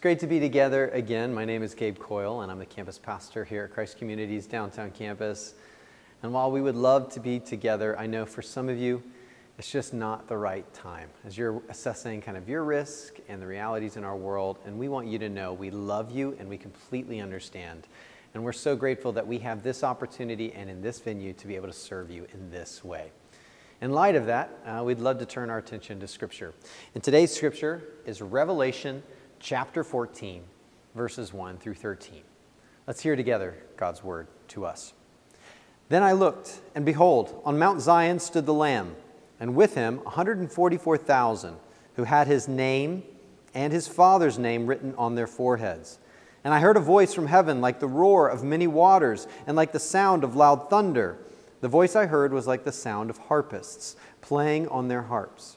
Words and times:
It's 0.00 0.02
great 0.02 0.20
to 0.20 0.26
be 0.26 0.40
together 0.40 0.88
again. 0.94 1.34
My 1.34 1.44
name 1.44 1.62
is 1.62 1.74
Gabe 1.74 1.98
Coyle, 1.98 2.40
and 2.40 2.50
I'm 2.50 2.58
the 2.58 2.64
campus 2.64 2.96
pastor 2.96 3.44
here 3.44 3.64
at 3.64 3.74
Christ 3.74 3.98
Communities 3.98 4.46
downtown 4.46 4.92
campus. 4.92 5.52
And 6.22 6.32
while 6.32 6.50
we 6.50 6.62
would 6.62 6.74
love 6.74 7.12
to 7.12 7.20
be 7.20 7.38
together, 7.38 7.98
I 7.98 8.06
know 8.06 8.24
for 8.24 8.40
some 8.40 8.70
of 8.70 8.78
you, 8.78 9.02
it's 9.58 9.70
just 9.70 9.92
not 9.92 10.26
the 10.26 10.38
right 10.38 10.64
time 10.72 11.10
as 11.26 11.36
you're 11.36 11.60
assessing 11.68 12.22
kind 12.22 12.38
of 12.38 12.48
your 12.48 12.64
risk 12.64 13.16
and 13.28 13.42
the 13.42 13.46
realities 13.46 13.98
in 13.98 14.04
our 14.04 14.16
world. 14.16 14.58
And 14.64 14.78
we 14.78 14.88
want 14.88 15.06
you 15.06 15.18
to 15.18 15.28
know 15.28 15.52
we 15.52 15.70
love 15.70 16.10
you 16.10 16.34
and 16.40 16.48
we 16.48 16.56
completely 16.56 17.20
understand. 17.20 17.86
And 18.32 18.42
we're 18.42 18.52
so 18.52 18.74
grateful 18.76 19.12
that 19.12 19.26
we 19.26 19.36
have 19.40 19.62
this 19.62 19.84
opportunity 19.84 20.50
and 20.54 20.70
in 20.70 20.80
this 20.80 20.98
venue 20.98 21.34
to 21.34 21.46
be 21.46 21.56
able 21.56 21.68
to 21.68 21.74
serve 21.74 22.10
you 22.10 22.26
in 22.32 22.50
this 22.50 22.82
way. 22.82 23.10
In 23.82 23.92
light 23.92 24.14
of 24.14 24.24
that, 24.24 24.50
uh, 24.64 24.82
we'd 24.82 24.98
love 24.98 25.18
to 25.18 25.26
turn 25.26 25.50
our 25.50 25.58
attention 25.58 26.00
to 26.00 26.08
Scripture. 26.08 26.54
And 26.94 27.04
today's 27.04 27.34
Scripture 27.34 27.82
is 28.06 28.22
Revelation 28.22 29.02
chapter 29.40 29.82
14, 29.82 30.42
verses 30.94 31.32
1 31.32 31.56
through 31.56 31.74
13. 31.74 32.22
Let's 32.86 33.00
hear 33.00 33.16
together 33.16 33.56
God's 33.76 34.04
word 34.04 34.28
to 34.48 34.66
us. 34.66 34.92
Then 35.88 36.02
I 36.02 36.12
looked, 36.12 36.60
and 36.74 36.84
behold, 36.84 37.40
on 37.44 37.58
Mount 37.58 37.80
Zion 37.80 38.18
stood 38.18 38.44
the 38.44 38.54
Lamb, 38.54 38.94
and 39.40 39.56
with 39.56 39.74
him 39.74 39.98
144,000 40.04 41.56
who 41.96 42.04
had 42.04 42.26
his 42.26 42.46
name 42.46 43.02
and 43.54 43.72
his 43.72 43.88
father's 43.88 44.38
name 44.38 44.66
written 44.66 44.94
on 44.96 45.14
their 45.14 45.26
foreheads. 45.26 45.98
And 46.44 46.54
I 46.54 46.60
heard 46.60 46.76
a 46.76 46.80
voice 46.80 47.14
from 47.14 47.26
heaven 47.26 47.60
like 47.60 47.80
the 47.80 47.88
roar 47.88 48.28
of 48.28 48.44
many 48.44 48.66
waters, 48.66 49.26
and 49.46 49.56
like 49.56 49.72
the 49.72 49.80
sound 49.80 50.22
of 50.22 50.36
loud 50.36 50.68
thunder. 50.68 51.16
The 51.62 51.68
voice 51.68 51.96
I 51.96 52.06
heard 52.06 52.32
was 52.32 52.46
like 52.46 52.64
the 52.64 52.72
sound 52.72 53.10
of 53.10 53.18
harpists 53.18 53.96
playing 54.20 54.68
on 54.68 54.88
their 54.88 55.02
harps. 55.02 55.56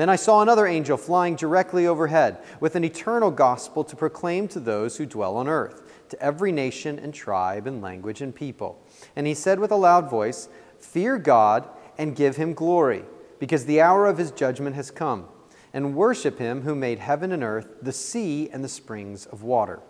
Then 0.00 0.08
I 0.08 0.16
saw 0.16 0.40
another 0.40 0.66
angel 0.66 0.96
flying 0.96 1.36
directly 1.36 1.86
overhead 1.86 2.38
with 2.58 2.74
an 2.74 2.84
eternal 2.84 3.30
gospel 3.30 3.84
to 3.84 3.94
proclaim 3.94 4.48
to 4.48 4.58
those 4.58 4.96
who 4.96 5.04
dwell 5.04 5.36
on 5.36 5.46
earth, 5.46 5.82
to 6.08 6.22
every 6.22 6.52
nation 6.52 6.98
and 6.98 7.12
tribe 7.12 7.66
and 7.66 7.82
language 7.82 8.22
and 8.22 8.34
people. 8.34 8.82
And 9.14 9.26
he 9.26 9.34
said 9.34 9.60
with 9.60 9.70
a 9.70 9.76
loud 9.76 10.08
voice, 10.08 10.48
Fear 10.78 11.18
God 11.18 11.68
and 11.98 12.16
give 12.16 12.36
him 12.36 12.54
glory, 12.54 13.04
because 13.38 13.66
the 13.66 13.82
hour 13.82 14.06
of 14.06 14.16
his 14.16 14.30
judgment 14.30 14.74
has 14.74 14.90
come, 14.90 15.28
and 15.74 15.94
worship 15.94 16.38
him 16.38 16.62
who 16.62 16.74
made 16.74 16.98
heaven 16.98 17.30
and 17.30 17.44
earth, 17.44 17.68
the 17.82 17.92
sea, 17.92 18.48
and 18.54 18.64
the 18.64 18.70
springs 18.70 19.26
of 19.26 19.42
water. 19.42 19.80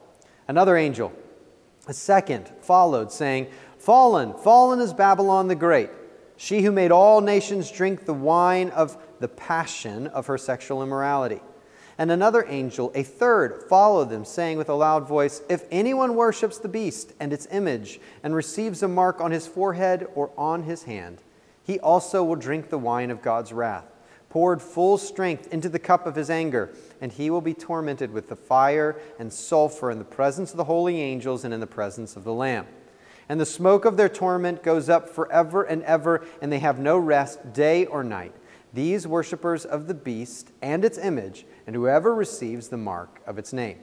Another 0.49 0.77
angel, 0.77 1.13
a 1.87 1.95
second, 1.95 2.51
followed, 2.63 3.13
saying, 3.13 3.47
Fallen, 3.79 4.35
fallen 4.35 4.81
is 4.81 4.93
Babylon 4.93 5.47
the 5.47 5.55
Great, 5.55 5.91
she 6.43 6.63
who 6.63 6.73
made 6.73 6.91
all 6.91 7.21
nations 7.21 7.71
drink 7.71 8.07
the 8.07 8.15
wine 8.15 8.71
of 8.71 8.97
the 9.21 9.29
passion 9.29 10.07
of 10.07 10.27
her 10.27 10.39
sexual 10.39 10.83
immorality. 10.83 11.43
And 11.99 12.11
another 12.11 12.47
angel, 12.49 12.91
a 12.95 13.03
third, 13.03 13.65
followed 13.69 14.09
them, 14.09 14.25
saying 14.25 14.57
with 14.57 14.71
a 14.71 14.75
loud 14.75 15.07
voice, 15.07 15.43
If 15.51 15.67
anyone 15.71 16.15
worships 16.15 16.57
the 16.57 16.67
beast 16.67 17.13
and 17.21 17.35
its 17.35 17.47
image, 17.51 18.01
and 18.23 18.35
receives 18.35 18.83
a 18.83 18.89
mark 18.89 19.21
on 19.21 19.33
his 19.33 19.47
forehead 19.47 20.09
or 20.15 20.31
on 20.39 20.63
his 20.63 20.85
hand, 20.85 21.19
he 21.63 21.79
also 21.79 22.25
will 22.25 22.37
drink 22.37 22.71
the 22.71 22.79
wine 22.79 23.11
of 23.11 23.21
God's 23.21 23.53
wrath, 23.53 23.93
poured 24.31 24.63
full 24.63 24.97
strength 24.97 25.53
into 25.53 25.69
the 25.69 25.79
cup 25.79 26.07
of 26.07 26.17
his 26.17 26.31
anger, 26.31 26.71
and 27.03 27.13
he 27.13 27.29
will 27.29 27.43
be 27.43 27.53
tormented 27.53 28.11
with 28.15 28.31
the 28.31 28.35
fire 28.35 28.99
and 29.19 29.31
sulfur 29.31 29.91
in 29.91 29.99
the 29.99 30.05
presence 30.05 30.53
of 30.53 30.57
the 30.57 30.65
holy 30.65 31.03
angels 31.03 31.45
and 31.45 31.53
in 31.53 31.61
the 31.61 31.67
presence 31.67 32.17
of 32.17 32.25
the 32.25 32.33
Lamb. 32.33 32.67
And 33.31 33.41
the 33.41 33.47
smoke 33.47 33.87
of 33.87 33.97
their 33.97 34.11
torment 34.11 34.63
goes 34.63 34.91
up 34.91 35.09
forever 35.09 35.63
and 35.63 35.83
ever, 35.85 36.27
and 36.43 36.53
they 36.53 36.59
have 36.59 36.79
no 36.79 36.99
rest 36.99 37.55
day 37.55 37.87
or 37.87 38.05
night 38.05 38.35
these 38.73 39.07
worshippers 39.07 39.65
of 39.65 39.87
the 39.87 39.95
beast 39.95 40.53
and 40.63 40.85
its 40.85 40.99
image, 40.99 41.45
and 41.67 41.75
whoever 41.75 42.15
receives 42.15 42.69
the 42.69 42.77
mark 42.77 43.21
of 43.27 43.39
its 43.39 43.53
name. 43.53 43.79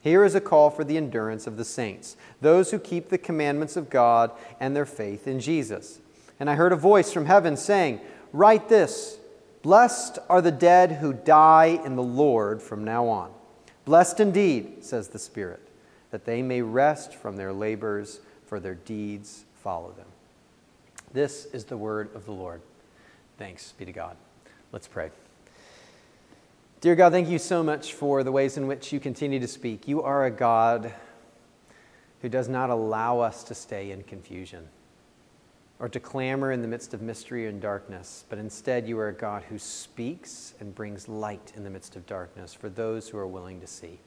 Here 0.00 0.24
is 0.24 0.34
a 0.34 0.40
call 0.40 0.70
for 0.70 0.84
the 0.84 0.96
endurance 0.96 1.46
of 1.46 1.56
the 1.56 1.64
saints, 1.64 2.16
those 2.40 2.70
who 2.70 2.78
keep 2.78 3.08
the 3.08 3.18
commandments 3.18 3.76
of 3.76 3.90
God 3.90 4.30
and 4.60 4.76
their 4.76 4.86
faith 4.86 5.26
in 5.26 5.40
Jesus. 5.40 6.00
And 6.38 6.50
I 6.50 6.54
heard 6.54 6.72
a 6.72 6.76
voice 6.76 7.12
from 7.12 7.26
heaven 7.26 7.56
saying, 7.56 8.00
Write 8.32 8.68
this 8.68 9.18
Blessed 9.62 10.18
are 10.28 10.42
the 10.42 10.52
dead 10.52 10.92
who 10.92 11.14
die 11.14 11.80
in 11.84 11.96
the 11.96 12.02
Lord 12.02 12.60
from 12.60 12.84
now 12.84 13.08
on. 13.08 13.30
Blessed 13.86 14.20
indeed, 14.20 14.84
says 14.84 15.08
the 15.08 15.18
Spirit, 15.18 15.68
that 16.10 16.26
they 16.26 16.42
may 16.42 16.60
rest 16.60 17.14
from 17.14 17.36
their 17.36 17.52
labors, 17.52 18.20
for 18.46 18.60
their 18.60 18.74
deeds 18.74 19.44
follow 19.62 19.92
them. 19.92 20.06
This 21.12 21.46
is 21.46 21.64
the 21.64 21.76
word 21.76 22.14
of 22.14 22.24
the 22.24 22.32
Lord. 22.32 22.60
Thanks 23.38 23.72
be 23.72 23.84
to 23.84 23.92
God. 23.92 24.16
Let's 24.72 24.88
pray. 24.88 25.10
Dear 26.80 26.96
God, 26.96 27.12
thank 27.12 27.28
you 27.28 27.38
so 27.38 27.62
much 27.62 27.94
for 27.94 28.22
the 28.22 28.32
ways 28.32 28.56
in 28.56 28.66
which 28.66 28.92
you 28.92 29.00
continue 29.00 29.40
to 29.40 29.48
speak. 29.48 29.88
You 29.88 30.02
are 30.02 30.26
a 30.26 30.30
God 30.30 30.92
who 32.20 32.28
does 32.28 32.48
not 32.48 32.70
allow 32.70 33.20
us 33.20 33.44
to 33.44 33.54
stay 33.54 33.90
in 33.90 34.02
confusion 34.02 34.68
or 35.78 35.88
to 35.88 36.00
clamor 36.00 36.52
in 36.52 36.62
the 36.62 36.68
midst 36.68 36.94
of 36.94 37.02
mystery 37.02 37.46
and 37.46 37.60
darkness, 37.60 38.24
but 38.28 38.38
instead 38.38 38.86
you 38.86 38.98
are 38.98 39.08
a 39.08 39.14
God 39.14 39.42
who 39.44 39.58
speaks 39.58 40.54
and 40.60 40.74
brings 40.74 41.08
light 41.08 41.52
in 41.56 41.64
the 41.64 41.70
midst 41.70 41.96
of 41.96 42.06
darkness 42.06 42.54
for 42.54 42.68
those 42.68 43.08
who 43.08 43.18
are 43.18 43.26
willing 43.26 43.60
to 43.60 43.66
see. 43.66 43.98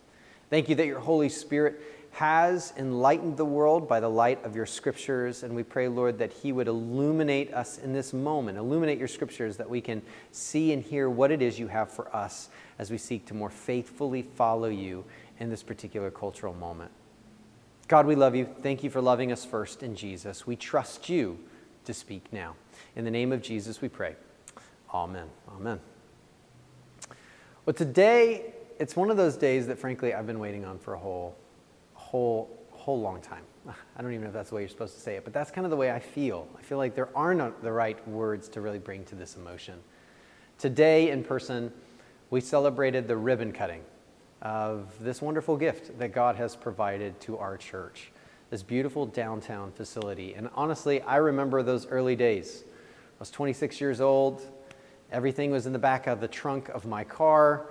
Thank 0.49 0.69
you 0.69 0.75
that 0.75 0.87
your 0.87 0.99
Holy 0.99 1.29
Spirit 1.29 1.81
has 2.11 2.73
enlightened 2.77 3.37
the 3.37 3.45
world 3.45 3.87
by 3.87 3.99
the 3.99 4.09
light 4.09 4.43
of 4.43 4.55
your 4.55 4.65
scriptures. 4.65 5.43
And 5.43 5.55
we 5.55 5.63
pray, 5.63 5.87
Lord, 5.87 6.17
that 6.19 6.33
He 6.33 6.51
would 6.51 6.67
illuminate 6.67 7.53
us 7.53 7.77
in 7.77 7.93
this 7.93 8.13
moment, 8.13 8.57
illuminate 8.57 8.97
your 8.97 9.07
scriptures, 9.07 9.57
that 9.57 9.69
we 9.69 9.81
can 9.81 10.01
see 10.31 10.73
and 10.73 10.83
hear 10.83 11.09
what 11.09 11.31
it 11.31 11.41
is 11.41 11.59
you 11.59 11.67
have 11.67 11.91
for 11.91 12.13
us 12.15 12.49
as 12.79 12.89
we 12.91 12.97
seek 12.97 13.25
to 13.27 13.33
more 13.33 13.49
faithfully 13.49 14.21
follow 14.21 14.69
you 14.69 15.05
in 15.39 15.49
this 15.49 15.63
particular 15.63 16.09
cultural 16.09 16.53
moment. 16.53 16.91
God, 17.87 18.05
we 18.05 18.15
love 18.15 18.35
you. 18.35 18.49
Thank 18.61 18.83
you 18.83 18.89
for 18.89 19.01
loving 19.01 19.31
us 19.31 19.45
first 19.45 19.81
in 19.81 19.95
Jesus. 19.95 20.45
We 20.45 20.55
trust 20.55 21.07
you 21.07 21.39
to 21.85 21.93
speak 21.93 22.33
now. 22.33 22.55
In 22.95 23.05
the 23.05 23.11
name 23.11 23.31
of 23.31 23.41
Jesus, 23.41 23.81
we 23.81 23.87
pray. 23.87 24.15
Amen. 24.93 25.27
Amen. 25.55 25.79
Well, 27.65 27.73
today, 27.73 28.53
it's 28.79 28.95
one 28.95 29.09
of 29.09 29.17
those 29.17 29.37
days 29.37 29.67
that, 29.67 29.77
frankly, 29.77 30.13
I've 30.13 30.27
been 30.27 30.39
waiting 30.39 30.65
on 30.65 30.79
for 30.79 30.93
a 30.93 30.97
whole 30.97 31.35
whole 32.07 32.49
whole 32.71 33.01
long 33.01 33.19
time. 33.19 33.43
I 33.67 34.01
don't 34.01 34.11
even 34.11 34.21
know 34.21 34.27
if 34.27 34.33
that's 34.33 34.49
the 34.49 34.55
way 34.55 34.61
you're 34.61 34.69
supposed 34.69 34.95
to 34.95 35.01
say 35.01 35.15
it, 35.15 35.25
but 35.25 35.33
that's 35.33 35.51
kind 35.51 35.65
of 35.65 35.71
the 35.71 35.77
way 35.77 35.91
I 35.91 35.99
feel. 35.99 36.47
I 36.57 36.61
feel 36.61 36.77
like 36.77 36.95
there 36.95 37.09
are 37.17 37.35
not 37.35 37.61
the 37.61 37.71
right 37.71 38.07
words 38.07 38.47
to 38.49 38.61
really 38.61 38.79
bring 38.79 39.03
to 39.05 39.15
this 39.15 39.35
emotion. 39.35 39.75
Today 40.57 41.09
in 41.09 41.21
person, 41.21 41.73
we 42.29 42.39
celebrated 42.39 43.07
the 43.07 43.17
ribbon 43.17 43.51
cutting 43.51 43.81
of 44.41 44.93
this 45.01 45.21
wonderful 45.21 45.57
gift 45.57 45.99
that 45.99 46.13
God 46.13 46.37
has 46.37 46.55
provided 46.55 47.19
to 47.21 47.37
our 47.37 47.57
church, 47.57 48.11
this 48.51 48.63
beautiful 48.63 49.05
downtown 49.05 49.73
facility. 49.73 50.33
And 50.35 50.49
honestly, 50.55 51.01
I 51.01 51.17
remember 51.17 51.63
those 51.63 51.87
early 51.87 52.15
days. 52.15 52.63
I 52.65 53.19
was 53.19 53.31
26 53.31 53.81
years 53.81 53.99
old. 53.99 54.43
Everything 55.11 55.51
was 55.51 55.65
in 55.65 55.73
the 55.73 55.79
back 55.79 56.07
of 56.07 56.21
the 56.21 56.27
trunk 56.29 56.69
of 56.69 56.85
my 56.85 57.03
car. 57.03 57.67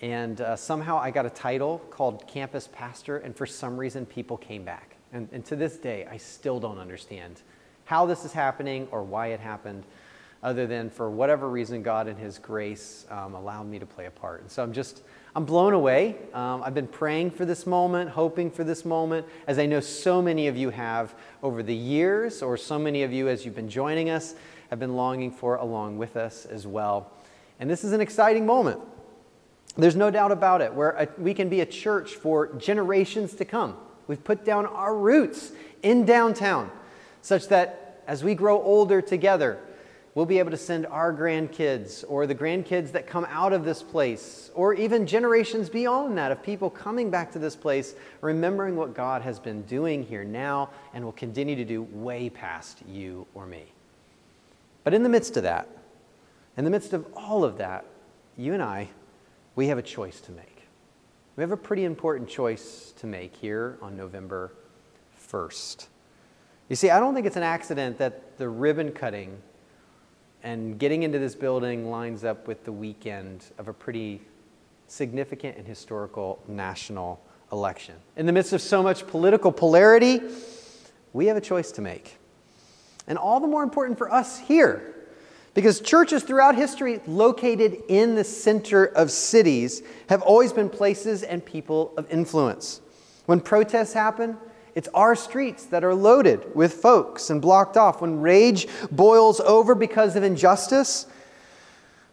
And 0.00 0.40
uh, 0.40 0.56
somehow 0.56 0.98
I 0.98 1.10
got 1.10 1.24
a 1.24 1.30
title 1.30 1.78
called 1.90 2.26
campus 2.26 2.68
pastor, 2.72 3.18
and 3.18 3.34
for 3.34 3.46
some 3.46 3.76
reason 3.76 4.04
people 4.06 4.36
came 4.36 4.64
back. 4.64 4.96
And, 5.12 5.28
and 5.32 5.44
to 5.46 5.56
this 5.56 5.76
day, 5.76 6.06
I 6.10 6.16
still 6.16 6.60
don't 6.60 6.78
understand 6.78 7.42
how 7.84 8.06
this 8.06 8.24
is 8.24 8.32
happening 8.32 8.88
or 8.90 9.02
why 9.02 9.28
it 9.28 9.40
happened, 9.40 9.84
other 10.42 10.66
than 10.66 10.90
for 10.90 11.10
whatever 11.10 11.48
reason, 11.48 11.82
God 11.82 12.08
in 12.08 12.16
His 12.16 12.38
grace 12.38 13.06
um, 13.10 13.34
allowed 13.34 13.66
me 13.66 13.78
to 13.78 13.86
play 13.86 14.06
a 14.06 14.10
part. 14.10 14.42
And 14.42 14.50
so 14.50 14.62
I'm 14.62 14.72
just, 14.72 15.02
I'm 15.34 15.44
blown 15.44 15.72
away. 15.72 16.16
Um, 16.34 16.62
I've 16.62 16.74
been 16.74 16.86
praying 16.86 17.30
for 17.30 17.46
this 17.46 17.66
moment, 17.66 18.10
hoping 18.10 18.50
for 18.50 18.64
this 18.64 18.84
moment, 18.84 19.26
as 19.46 19.58
I 19.58 19.66
know 19.66 19.80
so 19.80 20.20
many 20.20 20.48
of 20.48 20.56
you 20.56 20.70
have 20.70 21.14
over 21.42 21.62
the 21.62 21.74
years, 21.74 22.42
or 22.42 22.56
so 22.56 22.78
many 22.78 23.04
of 23.04 23.12
you 23.12 23.28
as 23.28 23.44
you've 23.44 23.54
been 23.54 23.70
joining 23.70 24.10
us 24.10 24.34
have 24.70 24.78
been 24.78 24.96
longing 24.96 25.30
for 25.30 25.56
along 25.56 25.96
with 25.96 26.16
us 26.16 26.44
as 26.46 26.66
well. 26.66 27.12
And 27.60 27.70
this 27.70 27.84
is 27.84 27.92
an 27.92 28.00
exciting 28.00 28.44
moment. 28.44 28.80
There's 29.76 29.96
no 29.96 30.10
doubt 30.10 30.30
about 30.30 30.60
it, 30.60 30.72
where 30.72 31.08
we 31.18 31.34
can 31.34 31.48
be 31.48 31.60
a 31.60 31.66
church 31.66 32.14
for 32.14 32.54
generations 32.54 33.34
to 33.34 33.44
come. 33.44 33.76
We've 34.06 34.22
put 34.22 34.44
down 34.44 34.66
our 34.66 34.96
roots 34.96 35.52
in 35.82 36.04
downtown, 36.04 36.70
such 37.22 37.48
that 37.48 38.02
as 38.06 38.22
we 38.22 38.34
grow 38.34 38.62
older 38.62 39.02
together, 39.02 39.58
we'll 40.14 40.26
be 40.26 40.38
able 40.38 40.52
to 40.52 40.56
send 40.56 40.86
our 40.86 41.12
grandkids 41.12 42.04
or 42.06 42.26
the 42.26 42.34
grandkids 42.34 42.92
that 42.92 43.08
come 43.08 43.26
out 43.28 43.52
of 43.52 43.64
this 43.64 43.82
place, 43.82 44.50
or 44.54 44.74
even 44.74 45.08
generations 45.08 45.68
beyond 45.68 46.16
that 46.18 46.30
of 46.30 46.40
people 46.40 46.70
coming 46.70 47.10
back 47.10 47.32
to 47.32 47.40
this 47.40 47.56
place, 47.56 47.94
remembering 48.20 48.76
what 48.76 48.94
God 48.94 49.22
has 49.22 49.40
been 49.40 49.62
doing 49.62 50.04
here 50.04 50.22
now 50.22 50.70
and 50.92 51.04
will 51.04 51.12
continue 51.12 51.56
to 51.56 51.64
do 51.64 51.82
way 51.82 52.30
past 52.30 52.82
you 52.86 53.26
or 53.34 53.44
me. 53.44 53.64
But 54.84 54.94
in 54.94 55.02
the 55.02 55.08
midst 55.08 55.36
of 55.36 55.42
that, 55.42 55.66
in 56.56 56.64
the 56.64 56.70
midst 56.70 56.92
of 56.92 57.06
all 57.14 57.42
of 57.42 57.58
that, 57.58 57.84
you 58.36 58.54
and 58.54 58.62
I, 58.62 58.90
we 59.56 59.68
have 59.68 59.78
a 59.78 59.82
choice 59.82 60.20
to 60.22 60.32
make. 60.32 60.66
We 61.36 61.42
have 61.42 61.52
a 61.52 61.56
pretty 61.56 61.84
important 61.84 62.28
choice 62.28 62.92
to 62.98 63.06
make 63.06 63.34
here 63.34 63.78
on 63.82 63.96
November 63.96 64.52
1st. 65.30 65.88
You 66.68 66.76
see, 66.76 66.90
I 66.90 66.98
don't 66.98 67.14
think 67.14 67.26
it's 67.26 67.36
an 67.36 67.42
accident 67.42 67.98
that 67.98 68.38
the 68.38 68.48
ribbon 68.48 68.92
cutting 68.92 69.36
and 70.42 70.78
getting 70.78 71.02
into 71.02 71.18
this 71.18 71.34
building 71.34 71.90
lines 71.90 72.24
up 72.24 72.46
with 72.46 72.64
the 72.64 72.72
weekend 72.72 73.46
of 73.58 73.68
a 73.68 73.72
pretty 73.72 74.20
significant 74.86 75.56
and 75.56 75.66
historical 75.66 76.42
national 76.46 77.20
election. 77.50 77.94
In 78.16 78.26
the 78.26 78.32
midst 78.32 78.52
of 78.52 78.60
so 78.60 78.82
much 78.82 79.06
political 79.06 79.50
polarity, 79.50 80.20
we 81.12 81.26
have 81.26 81.36
a 81.36 81.40
choice 81.40 81.72
to 81.72 81.80
make. 81.80 82.18
And 83.06 83.18
all 83.18 83.40
the 83.40 83.46
more 83.46 83.62
important 83.62 83.98
for 83.98 84.12
us 84.12 84.38
here, 84.38 84.93
because 85.54 85.80
churches 85.80 86.24
throughout 86.24 86.56
history 86.56 87.00
located 87.06 87.82
in 87.88 88.16
the 88.16 88.24
center 88.24 88.86
of 88.86 89.10
cities 89.10 89.82
have 90.08 90.20
always 90.22 90.52
been 90.52 90.68
places 90.68 91.22
and 91.22 91.44
people 91.44 91.94
of 91.96 92.10
influence. 92.10 92.80
When 93.26 93.40
protests 93.40 93.92
happen, 93.92 94.36
it's 94.74 94.88
our 94.88 95.14
streets 95.14 95.66
that 95.66 95.84
are 95.84 95.94
loaded 95.94 96.54
with 96.54 96.74
folks 96.74 97.30
and 97.30 97.40
blocked 97.40 97.76
off. 97.76 98.00
When 98.00 98.20
rage 98.20 98.66
boils 98.90 99.38
over 99.40 99.74
because 99.74 100.16
of 100.16 100.24
injustice, 100.24 101.06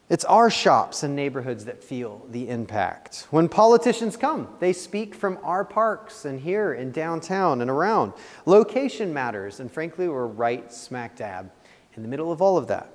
it's 0.10 0.26
our 0.26 0.52
shops 0.52 1.04
and 1.04 1.16
neighborhoods 1.16 1.66
that 1.66 1.84
feel 1.84 2.26
the 2.30 2.50
impact. 2.50 3.28
When 3.32 3.50
politicians 3.50 4.18
come, 4.18 4.50
they 4.60 4.74
speak 4.74 5.16
from 5.16 5.40
our 5.42 5.66
parks 5.66 6.26
and 6.26 6.40
here 6.40 6.74
in 6.74 6.92
downtown 6.92 7.62
and 7.62 7.72
around. 7.72 8.14
Location 8.46 9.14
matters, 9.14 9.60
and 9.60 9.72
frankly, 9.72 10.08
we're 10.08 10.28
right 10.28 10.72
smack 10.72 11.16
dab 11.16 11.50
in 11.96 12.04
the 12.04 12.10
middle 12.10 12.32
of 12.32 12.42
all 12.42 12.58
of 12.58 12.68
that. 12.68 12.92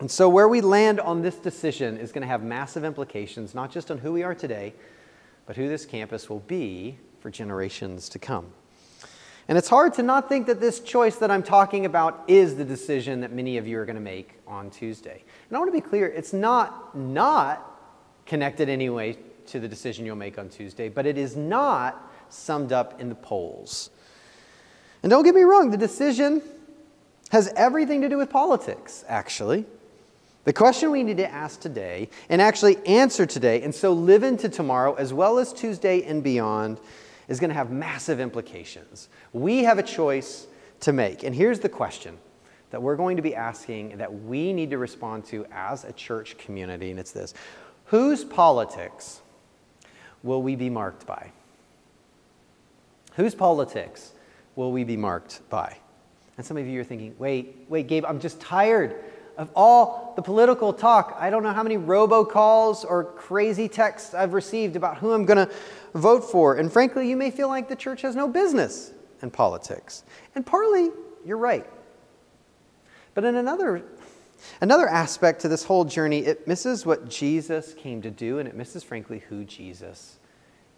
And 0.00 0.10
so, 0.10 0.28
where 0.28 0.48
we 0.48 0.60
land 0.60 1.00
on 1.00 1.22
this 1.22 1.36
decision 1.36 1.98
is 1.98 2.10
going 2.10 2.22
to 2.22 2.28
have 2.28 2.42
massive 2.42 2.84
implications, 2.84 3.54
not 3.54 3.70
just 3.70 3.90
on 3.90 3.98
who 3.98 4.12
we 4.12 4.24
are 4.24 4.34
today, 4.34 4.74
but 5.46 5.56
who 5.56 5.68
this 5.68 5.86
campus 5.86 6.28
will 6.28 6.40
be 6.40 6.98
for 7.20 7.30
generations 7.30 8.08
to 8.08 8.18
come. 8.18 8.46
And 9.46 9.58
it's 9.58 9.68
hard 9.68 9.94
to 9.94 10.02
not 10.02 10.28
think 10.28 10.46
that 10.46 10.60
this 10.60 10.80
choice 10.80 11.16
that 11.16 11.30
I'm 11.30 11.42
talking 11.42 11.86
about 11.86 12.24
is 12.26 12.56
the 12.56 12.64
decision 12.64 13.20
that 13.20 13.30
many 13.30 13.58
of 13.58 13.68
you 13.68 13.78
are 13.78 13.84
going 13.84 13.96
to 13.96 14.02
make 14.02 14.40
on 14.46 14.70
Tuesday. 14.70 15.22
And 15.48 15.56
I 15.56 15.60
want 15.60 15.68
to 15.68 15.80
be 15.80 15.86
clear, 15.86 16.06
it's 16.06 16.32
not 16.32 16.96
not 16.96 17.70
connected 18.26 18.68
anyway 18.68 19.18
to 19.46 19.60
the 19.60 19.68
decision 19.68 20.06
you'll 20.06 20.16
make 20.16 20.38
on 20.38 20.48
Tuesday, 20.48 20.88
but 20.88 21.06
it 21.06 21.18
is 21.18 21.36
not 21.36 22.10
summed 22.30 22.72
up 22.72 23.00
in 23.00 23.10
the 23.10 23.14
polls. 23.14 23.90
And 25.02 25.10
don't 25.10 25.24
get 25.24 25.34
me 25.34 25.42
wrong, 25.42 25.70
the 25.70 25.76
decision 25.76 26.40
has 27.30 27.52
everything 27.54 28.00
to 28.00 28.08
do 28.08 28.16
with 28.16 28.30
politics, 28.30 29.04
actually. 29.08 29.66
The 30.44 30.52
question 30.52 30.90
we 30.90 31.02
need 31.02 31.16
to 31.16 31.30
ask 31.30 31.60
today, 31.60 32.10
and 32.28 32.40
actually 32.42 32.76
answer 32.86 33.24
today, 33.24 33.62
and 33.62 33.74
so 33.74 33.92
live 33.92 34.22
into 34.22 34.48
tomorrow 34.48 34.94
as 34.94 35.12
well 35.12 35.38
as 35.38 35.52
Tuesday 35.52 36.02
and 36.02 36.22
beyond, 36.22 36.78
is 37.28 37.40
going 37.40 37.48
to 37.48 37.54
have 37.54 37.70
massive 37.70 38.20
implications. 38.20 39.08
We 39.32 39.64
have 39.64 39.78
a 39.78 39.82
choice 39.82 40.46
to 40.80 40.92
make. 40.92 41.24
And 41.24 41.34
here's 41.34 41.60
the 41.60 41.70
question 41.70 42.18
that 42.70 42.82
we're 42.82 42.96
going 42.96 43.16
to 43.16 43.22
be 43.22 43.34
asking 43.34 43.96
that 43.98 44.12
we 44.12 44.52
need 44.52 44.70
to 44.70 44.78
respond 44.78 45.24
to 45.26 45.46
as 45.50 45.84
a 45.84 45.92
church 45.92 46.36
community, 46.36 46.90
and 46.90 47.00
it's 47.00 47.12
this 47.12 47.32
Whose 47.86 48.22
politics 48.24 49.20
will 50.22 50.42
we 50.42 50.56
be 50.56 50.68
marked 50.68 51.06
by? 51.06 51.30
Whose 53.16 53.34
politics 53.34 54.12
will 54.56 54.72
we 54.72 54.84
be 54.84 54.96
marked 54.96 55.48
by? 55.48 55.78
And 56.36 56.44
some 56.44 56.56
of 56.56 56.66
you 56.66 56.80
are 56.80 56.84
thinking, 56.84 57.14
wait, 57.18 57.64
wait, 57.68 57.86
Gabe, 57.86 58.04
I'm 58.04 58.20
just 58.20 58.40
tired 58.40 58.96
of 59.36 59.50
all 59.54 60.12
the 60.16 60.22
political 60.22 60.72
talk. 60.72 61.16
I 61.18 61.30
don't 61.30 61.42
know 61.42 61.52
how 61.52 61.62
many 61.62 61.76
robocalls 61.76 62.84
or 62.84 63.04
crazy 63.04 63.68
texts 63.68 64.14
I've 64.14 64.32
received 64.32 64.76
about 64.76 64.98
who 64.98 65.12
I'm 65.12 65.24
going 65.24 65.48
to 65.48 65.52
vote 65.94 66.24
for. 66.24 66.56
And 66.56 66.72
frankly, 66.72 67.08
you 67.08 67.16
may 67.16 67.30
feel 67.30 67.48
like 67.48 67.68
the 67.68 67.76
church 67.76 68.02
has 68.02 68.14
no 68.14 68.28
business 68.28 68.92
in 69.22 69.30
politics. 69.30 70.04
And 70.34 70.44
partly, 70.44 70.90
you're 71.24 71.38
right. 71.38 71.66
But 73.14 73.24
in 73.24 73.36
another, 73.36 73.82
another 74.60 74.88
aspect 74.88 75.40
to 75.42 75.48
this 75.48 75.64
whole 75.64 75.84
journey, 75.84 76.20
it 76.20 76.46
misses 76.46 76.84
what 76.84 77.08
Jesus 77.08 77.74
came 77.74 78.02
to 78.02 78.10
do, 78.10 78.38
and 78.38 78.48
it 78.48 78.56
misses, 78.56 78.82
frankly, 78.82 79.20
who 79.28 79.44
Jesus 79.44 80.18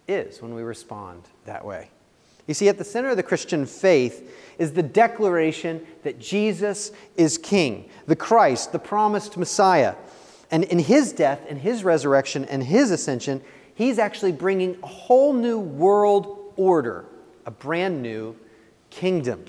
is 0.07 0.41
when 0.41 0.53
we 0.53 0.61
respond 0.61 1.23
that 1.45 1.65
way. 1.65 1.89
You 2.47 2.53
see, 2.53 2.69
at 2.69 2.77
the 2.77 2.83
center 2.83 3.09
of 3.09 3.17
the 3.17 3.23
Christian 3.23 3.65
faith 3.65 4.33
is 4.57 4.71
the 4.71 4.83
declaration 4.83 5.85
that 6.03 6.17
Jesus 6.17 6.91
is 7.17 7.37
King, 7.37 7.89
the 8.07 8.15
Christ, 8.15 8.71
the 8.71 8.79
promised 8.79 9.37
Messiah. 9.37 9.95
And 10.49 10.63
in 10.63 10.79
his 10.79 11.11
death 11.11 11.45
and 11.49 11.59
his 11.59 11.83
resurrection 11.83 12.45
and 12.45 12.63
his 12.63 12.89
ascension, 12.89 13.41
he's 13.75 13.99
actually 13.99 14.31
bringing 14.31 14.77
a 14.81 14.87
whole 14.87 15.33
new 15.33 15.59
world 15.59 16.53
order, 16.55 17.05
a 17.45 17.51
brand 17.51 18.01
new 18.01 18.35
kingdom. 18.89 19.43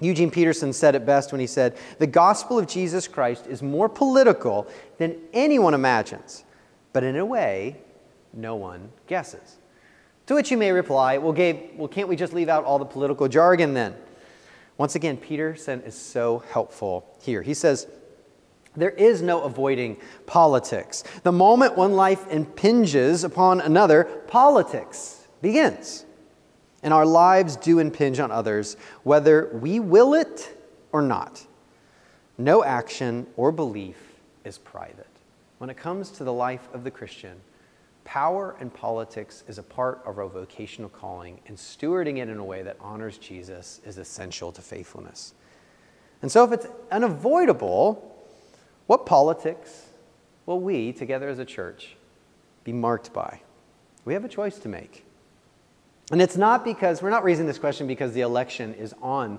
Eugene 0.00 0.30
Peterson 0.30 0.72
said 0.72 0.94
it 0.94 1.06
best 1.06 1.30
when 1.30 1.40
he 1.40 1.46
said, 1.46 1.76
The 1.98 2.06
gospel 2.06 2.58
of 2.58 2.66
Jesus 2.66 3.06
Christ 3.06 3.46
is 3.46 3.62
more 3.62 3.88
political 3.88 4.66
than 4.98 5.16
anyone 5.32 5.74
imagines, 5.74 6.44
but 6.92 7.04
in 7.04 7.16
a 7.16 7.24
way, 7.24 7.76
no 8.32 8.56
one 8.56 8.90
guesses. 9.06 9.59
To 10.30 10.36
which 10.36 10.52
you 10.52 10.56
may 10.56 10.70
reply, 10.70 11.18
Well, 11.18 11.32
Gabe, 11.32 11.76
well, 11.76 11.88
can't 11.88 12.06
we 12.06 12.14
just 12.14 12.32
leave 12.32 12.48
out 12.48 12.64
all 12.64 12.78
the 12.78 12.84
political 12.84 13.26
jargon 13.26 13.74
then? 13.74 13.96
Once 14.78 14.94
again, 14.94 15.16
Peterson 15.16 15.80
is 15.80 15.96
so 15.96 16.44
helpful 16.52 17.04
here. 17.20 17.42
He 17.42 17.52
says, 17.52 17.88
there 18.76 18.90
is 18.90 19.22
no 19.22 19.42
avoiding 19.42 19.96
politics. 20.26 21.02
The 21.24 21.32
moment 21.32 21.76
one 21.76 21.94
life 21.94 22.30
impinges 22.30 23.24
upon 23.24 23.60
another, 23.60 24.04
politics 24.28 25.26
begins. 25.42 26.04
And 26.84 26.94
our 26.94 27.04
lives 27.04 27.56
do 27.56 27.80
impinge 27.80 28.20
on 28.20 28.30
others, 28.30 28.76
whether 29.02 29.50
we 29.60 29.80
will 29.80 30.14
it 30.14 30.56
or 30.92 31.02
not. 31.02 31.44
No 32.38 32.62
action 32.62 33.26
or 33.36 33.50
belief 33.50 33.96
is 34.44 34.58
private. 34.58 35.08
When 35.58 35.70
it 35.70 35.76
comes 35.76 36.12
to 36.12 36.22
the 36.22 36.32
life 36.32 36.68
of 36.72 36.84
the 36.84 36.90
Christian, 36.92 37.40
Power 38.04 38.56
and 38.58 38.72
politics 38.72 39.44
is 39.46 39.58
a 39.58 39.62
part 39.62 40.02
of 40.04 40.18
our 40.18 40.26
vocational 40.26 40.88
calling, 40.88 41.40
and 41.46 41.56
stewarding 41.56 42.18
it 42.18 42.28
in 42.28 42.38
a 42.38 42.44
way 42.44 42.62
that 42.62 42.76
honors 42.80 43.18
Jesus 43.18 43.80
is 43.84 43.98
essential 43.98 44.50
to 44.52 44.62
faithfulness. 44.62 45.34
And 46.22 46.30
so, 46.30 46.44
if 46.44 46.52
it's 46.52 46.66
unavoidable, 46.90 48.06
what 48.86 49.06
politics 49.06 49.86
will 50.46 50.60
we, 50.60 50.92
together 50.92 51.28
as 51.28 51.38
a 51.38 51.44
church, 51.44 51.96
be 52.64 52.72
marked 52.72 53.12
by? 53.12 53.40
We 54.04 54.14
have 54.14 54.24
a 54.24 54.28
choice 54.28 54.58
to 54.58 54.68
make. 54.68 55.04
And 56.10 56.20
it's 56.20 56.36
not 56.36 56.64
because, 56.64 57.02
we're 57.02 57.10
not 57.10 57.22
raising 57.22 57.46
this 57.46 57.58
question 57.58 57.86
because 57.86 58.12
the 58.12 58.22
election 58.22 58.74
is 58.74 58.94
on 59.00 59.38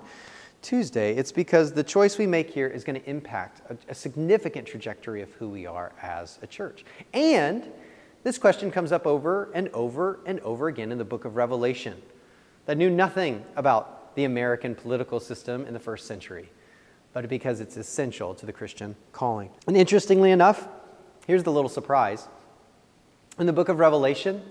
Tuesday. 0.61 1.15
It's 1.15 1.31
because 1.31 1.73
the 1.73 1.83
choice 1.83 2.17
we 2.17 2.27
make 2.27 2.49
here 2.49 2.67
is 2.67 2.83
going 2.83 2.99
to 2.99 3.09
impact 3.09 3.61
a, 3.69 3.91
a 3.91 3.95
significant 3.95 4.67
trajectory 4.67 5.21
of 5.21 5.31
who 5.33 5.49
we 5.49 5.65
are 5.65 5.91
as 6.01 6.39
a 6.41 6.47
church. 6.47 6.85
And 7.13 7.67
this 8.23 8.37
question 8.37 8.71
comes 8.71 8.91
up 8.91 9.07
over 9.07 9.49
and 9.53 9.69
over 9.69 10.19
and 10.25 10.39
over 10.41 10.67
again 10.67 10.91
in 10.91 10.97
the 10.97 11.05
book 11.05 11.25
of 11.25 11.35
Revelation 11.35 12.01
that 12.65 12.77
knew 12.77 12.89
nothing 12.89 13.43
about 13.55 14.15
the 14.15 14.25
American 14.25 14.75
political 14.75 15.19
system 15.19 15.65
in 15.65 15.73
the 15.73 15.79
first 15.79 16.05
century, 16.05 16.49
but 17.13 17.27
because 17.29 17.59
it's 17.59 17.77
essential 17.77 18.35
to 18.35 18.45
the 18.45 18.53
Christian 18.53 18.95
calling. 19.11 19.49
And 19.67 19.75
interestingly 19.75 20.31
enough, 20.31 20.67
here's 21.25 21.43
the 21.43 21.51
little 21.51 21.69
surprise. 21.69 22.27
In 23.39 23.45
the 23.45 23.53
book 23.53 23.69
of 23.69 23.79
Revelation, 23.79 24.43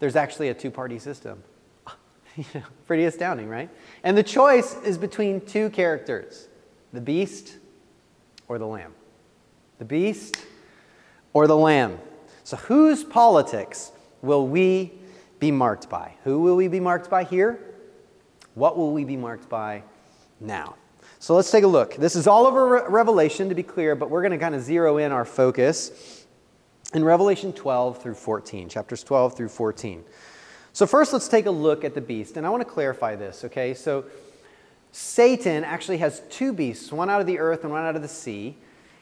there's 0.00 0.16
actually 0.16 0.48
a 0.48 0.54
two 0.54 0.70
party 0.70 0.98
system. 0.98 1.42
Pretty 2.86 3.04
astounding, 3.04 3.48
right? 3.48 3.68
And 4.04 4.16
the 4.16 4.22
choice 4.22 4.76
is 4.82 4.96
between 4.96 5.40
two 5.40 5.70
characters 5.70 6.48
the 6.92 7.00
beast 7.00 7.58
or 8.46 8.58
the 8.58 8.66
lamb. 8.66 8.94
The 9.78 9.84
beast 9.84 10.38
or 11.32 11.46
the 11.46 11.56
lamb. 11.56 11.98
So, 12.48 12.56
whose 12.56 13.04
politics 13.04 13.92
will 14.22 14.48
we 14.48 14.90
be 15.38 15.50
marked 15.50 15.90
by? 15.90 16.14
Who 16.24 16.40
will 16.40 16.56
we 16.56 16.66
be 16.66 16.80
marked 16.80 17.10
by 17.10 17.24
here? 17.24 17.60
What 18.54 18.78
will 18.78 18.94
we 18.94 19.04
be 19.04 19.18
marked 19.18 19.50
by 19.50 19.82
now? 20.40 20.76
So, 21.18 21.34
let's 21.34 21.50
take 21.50 21.64
a 21.64 21.68
look. 21.68 21.96
This 21.96 22.16
is 22.16 22.26
all 22.26 22.46
over 22.46 22.86
Revelation, 22.88 23.50
to 23.50 23.54
be 23.54 23.62
clear, 23.62 23.94
but 23.94 24.08
we're 24.08 24.22
going 24.22 24.32
to 24.32 24.38
kind 24.38 24.54
of 24.54 24.62
zero 24.62 24.96
in 24.96 25.12
our 25.12 25.26
focus 25.26 26.24
in 26.94 27.04
Revelation 27.04 27.52
12 27.52 28.02
through 28.02 28.14
14, 28.14 28.70
chapters 28.70 29.04
12 29.04 29.36
through 29.36 29.50
14. 29.50 30.02
So, 30.72 30.86
first, 30.86 31.12
let's 31.12 31.28
take 31.28 31.44
a 31.44 31.50
look 31.50 31.84
at 31.84 31.94
the 31.94 32.00
beast. 32.00 32.38
And 32.38 32.46
I 32.46 32.48
want 32.48 32.62
to 32.62 32.72
clarify 32.72 33.14
this, 33.14 33.44
okay? 33.44 33.74
So, 33.74 34.06
Satan 34.90 35.64
actually 35.64 35.98
has 35.98 36.22
two 36.30 36.54
beasts, 36.54 36.90
one 36.92 37.10
out 37.10 37.20
of 37.20 37.26
the 37.26 37.40
earth 37.40 37.64
and 37.64 37.72
one 37.72 37.84
out 37.84 37.94
of 37.94 38.00
the 38.00 38.08
sea. 38.08 38.56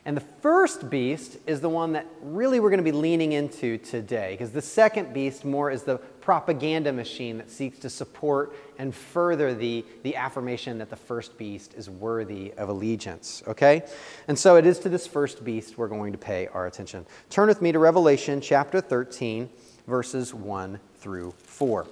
And 0.06 0.16
the 0.16 0.24
first 0.40 0.88
beast 0.88 1.36
is 1.48 1.60
the 1.60 1.68
one 1.68 1.92
that 1.94 2.06
really 2.22 2.60
we're 2.60 2.70
going 2.70 2.78
to 2.78 2.84
be 2.84 2.92
leaning 2.92 3.32
into 3.32 3.76
today, 3.76 4.34
because 4.34 4.52
the 4.52 4.62
second 4.62 5.12
beast 5.12 5.44
more 5.44 5.68
is 5.68 5.82
the 5.82 5.98
propaganda 5.98 6.92
machine 6.92 7.38
that 7.38 7.50
seeks 7.50 7.80
to 7.80 7.90
support 7.90 8.54
and 8.78 8.94
further 8.94 9.52
the, 9.52 9.84
the 10.04 10.14
affirmation 10.14 10.78
that 10.78 10.90
the 10.90 10.96
first 10.96 11.36
beast 11.36 11.74
is 11.74 11.90
worthy 11.90 12.52
of 12.52 12.68
allegiance. 12.68 13.42
Okay? 13.48 13.82
And 14.28 14.38
so 14.38 14.54
it 14.54 14.64
is 14.64 14.78
to 14.80 14.88
this 14.88 15.08
first 15.08 15.44
beast 15.44 15.76
we're 15.76 15.88
going 15.88 16.12
to 16.12 16.18
pay 16.18 16.46
our 16.46 16.68
attention. 16.68 17.04
Turn 17.28 17.48
with 17.48 17.60
me 17.60 17.72
to 17.72 17.80
Revelation 17.80 18.40
chapter 18.40 18.80
13, 18.80 19.50
verses 19.88 20.32
1 20.32 20.78
through 21.00 21.32
4. 21.32 21.84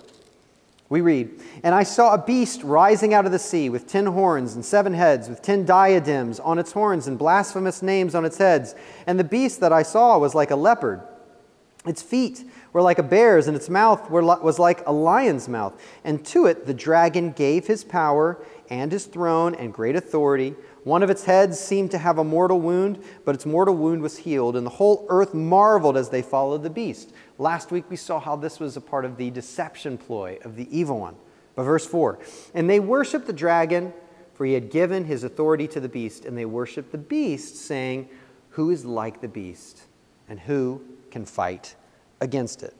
We 0.89 1.01
read, 1.01 1.41
And 1.63 1.75
I 1.75 1.83
saw 1.83 2.15
a 2.15 2.19
beast 2.23 2.63
rising 2.63 3.15
out 3.15 3.27
of 3.27 3.33
the 3.33 3.39
sea 3.39 3.71
with 3.71 3.87
ten 3.87 4.07
horns 4.07 4.55
and 4.55 4.65
seven 4.65 4.93
heads, 4.93 5.29
with 5.29 5.43
ten 5.43 5.65
diadems 5.65 6.39
on 6.39 6.59
its 6.59 6.73
horns 6.73 7.07
and 7.07 7.19
blasphemous 7.19 7.83
names 7.83 8.15
on 8.15 8.25
its 8.25 8.39
heads. 8.39 8.75
And 9.07 9.19
the 9.19 9.25
beast 9.25 9.61
that 9.61 9.73
I 9.73 9.83
saw 9.83 10.19
was 10.19 10.35
like 10.35 10.51
a 10.51 10.57
leopard. 10.57 11.03
Its 11.87 12.03
feet 12.03 12.45
were 12.73 12.81
like 12.81 12.99
a 12.99 13.03
bear's, 13.03 13.47
and 13.47 13.57
its 13.57 13.69
mouth 13.69 14.11
was 14.11 14.59
like 14.59 14.87
a 14.87 14.93
lion's 14.93 15.49
mouth. 15.49 15.79
And 16.03 16.25
to 16.27 16.47
it 16.47 16.67
the 16.67 16.75
dragon 16.75 17.33
gave 17.33 17.67
his 17.67 17.85
power 17.85 18.43
and 18.71 18.91
his 18.91 19.05
throne 19.05 19.55
and 19.55 19.73
great 19.73 19.97
authority. 19.97 20.55
One 20.85 21.03
of 21.03 21.11
its 21.11 21.25
heads 21.25 21.59
seemed 21.59 21.91
to 21.93 21.99
have 21.99 22.19
a 22.19 22.25
mortal 22.25 22.61
wound, 22.61 23.03
but 23.25 23.35
its 23.35 23.47
mortal 23.47 23.75
wound 23.75 24.03
was 24.03 24.19
healed, 24.19 24.57
and 24.57 24.67
the 24.67 24.71
whole 24.71 25.07
earth 25.09 25.35
marveled 25.35 25.97
as 25.97 26.11
they 26.11 26.23
followed 26.23 26.63
the 26.63 26.71
beast. 26.71 27.13
Last 27.39 27.71
week 27.71 27.85
we 27.91 27.97
saw 27.97 28.21
how 28.21 28.37
this 28.37 28.61
was 28.61 28.77
a 28.77 28.81
part 28.81 29.05
of 29.05 29.17
the 29.17 29.31
deception 29.31 29.99
ploy 29.99 30.39
of 30.45 30.57
the 30.57 30.69
evil 30.77 31.01
one. 31.01 31.17
But 31.55 31.65
verse 31.65 31.87
4 31.87 32.19
And 32.55 32.69
they 32.69 32.81
worshiped 32.81 33.27
the 33.27 33.33
dragon, 33.33 33.93
for 34.35 34.45
he 34.45 34.53
had 34.53 34.71
given 34.71 35.05
his 35.05 35.25
authority 35.25 35.67
to 35.69 35.81
the 35.81 35.89
beast, 35.89 36.25
and 36.25 36.37
they 36.37 36.45
worshiped 36.45 36.93
the 36.93 36.99
beast, 36.99 37.57
saying, 37.57 38.09
Who 38.51 38.71
is 38.71 38.85
like 38.85 39.21
the 39.21 39.29
beast, 39.29 39.83
and 40.29 40.39
who 40.39 40.83
can 41.11 41.25
fight 41.25 41.75
against 42.21 42.63
it? 42.63 42.75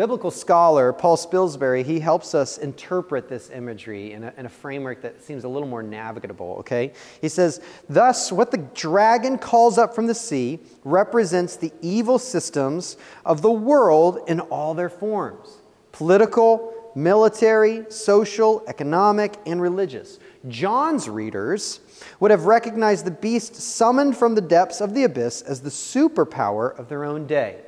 Biblical 0.00 0.30
scholar 0.30 0.94
Paul 0.94 1.18
Spilsbury, 1.18 1.84
he 1.84 2.00
helps 2.00 2.34
us 2.34 2.56
interpret 2.56 3.28
this 3.28 3.50
imagery 3.50 4.14
in 4.14 4.24
a, 4.24 4.32
in 4.38 4.46
a, 4.46 4.48
framework 4.48 5.02
that 5.02 5.22
seems 5.22 5.44
a 5.44 5.48
little 5.48 5.68
more 5.68 5.82
navigable, 5.82 6.56
okay? 6.60 6.94
He 7.20 7.28
says, 7.28 7.60
Thus, 7.86 8.32
what 8.32 8.50
the 8.50 8.66
dragon 8.72 9.36
calls 9.36 9.76
up 9.76 9.94
from 9.94 10.06
the 10.06 10.14
sea 10.14 10.58
represents 10.84 11.56
the 11.56 11.70
evil 11.82 12.18
systems 12.18 12.96
of 13.26 13.42
the 13.42 13.50
world 13.50 14.20
in 14.26 14.40
all 14.40 14.72
their 14.72 14.88
forms 14.88 15.58
political, 15.92 16.72
military, 16.94 17.84
social, 17.90 18.64
economic, 18.68 19.34
and 19.44 19.60
religious. 19.60 20.18
John's 20.48 21.10
readers 21.10 21.80
would 22.20 22.30
have 22.30 22.46
recognized 22.46 23.04
the 23.04 23.10
beast 23.10 23.54
summoned 23.54 24.16
from 24.16 24.34
the 24.34 24.40
depths 24.40 24.80
of 24.80 24.94
the 24.94 25.04
abyss 25.04 25.42
as 25.42 25.60
the 25.60 25.68
superpower 25.68 26.74
of 26.78 26.88
their 26.88 27.04
own 27.04 27.26
day 27.26 27.60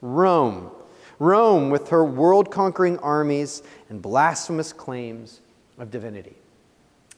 Rome 0.00 0.72
Rome 1.20 1.70
with 1.70 1.90
her 1.90 2.04
world 2.04 2.50
conquering 2.50 2.98
armies 2.98 3.62
and 3.90 4.02
blasphemous 4.02 4.72
claims 4.72 5.40
of 5.78 5.90
divinity. 5.90 6.34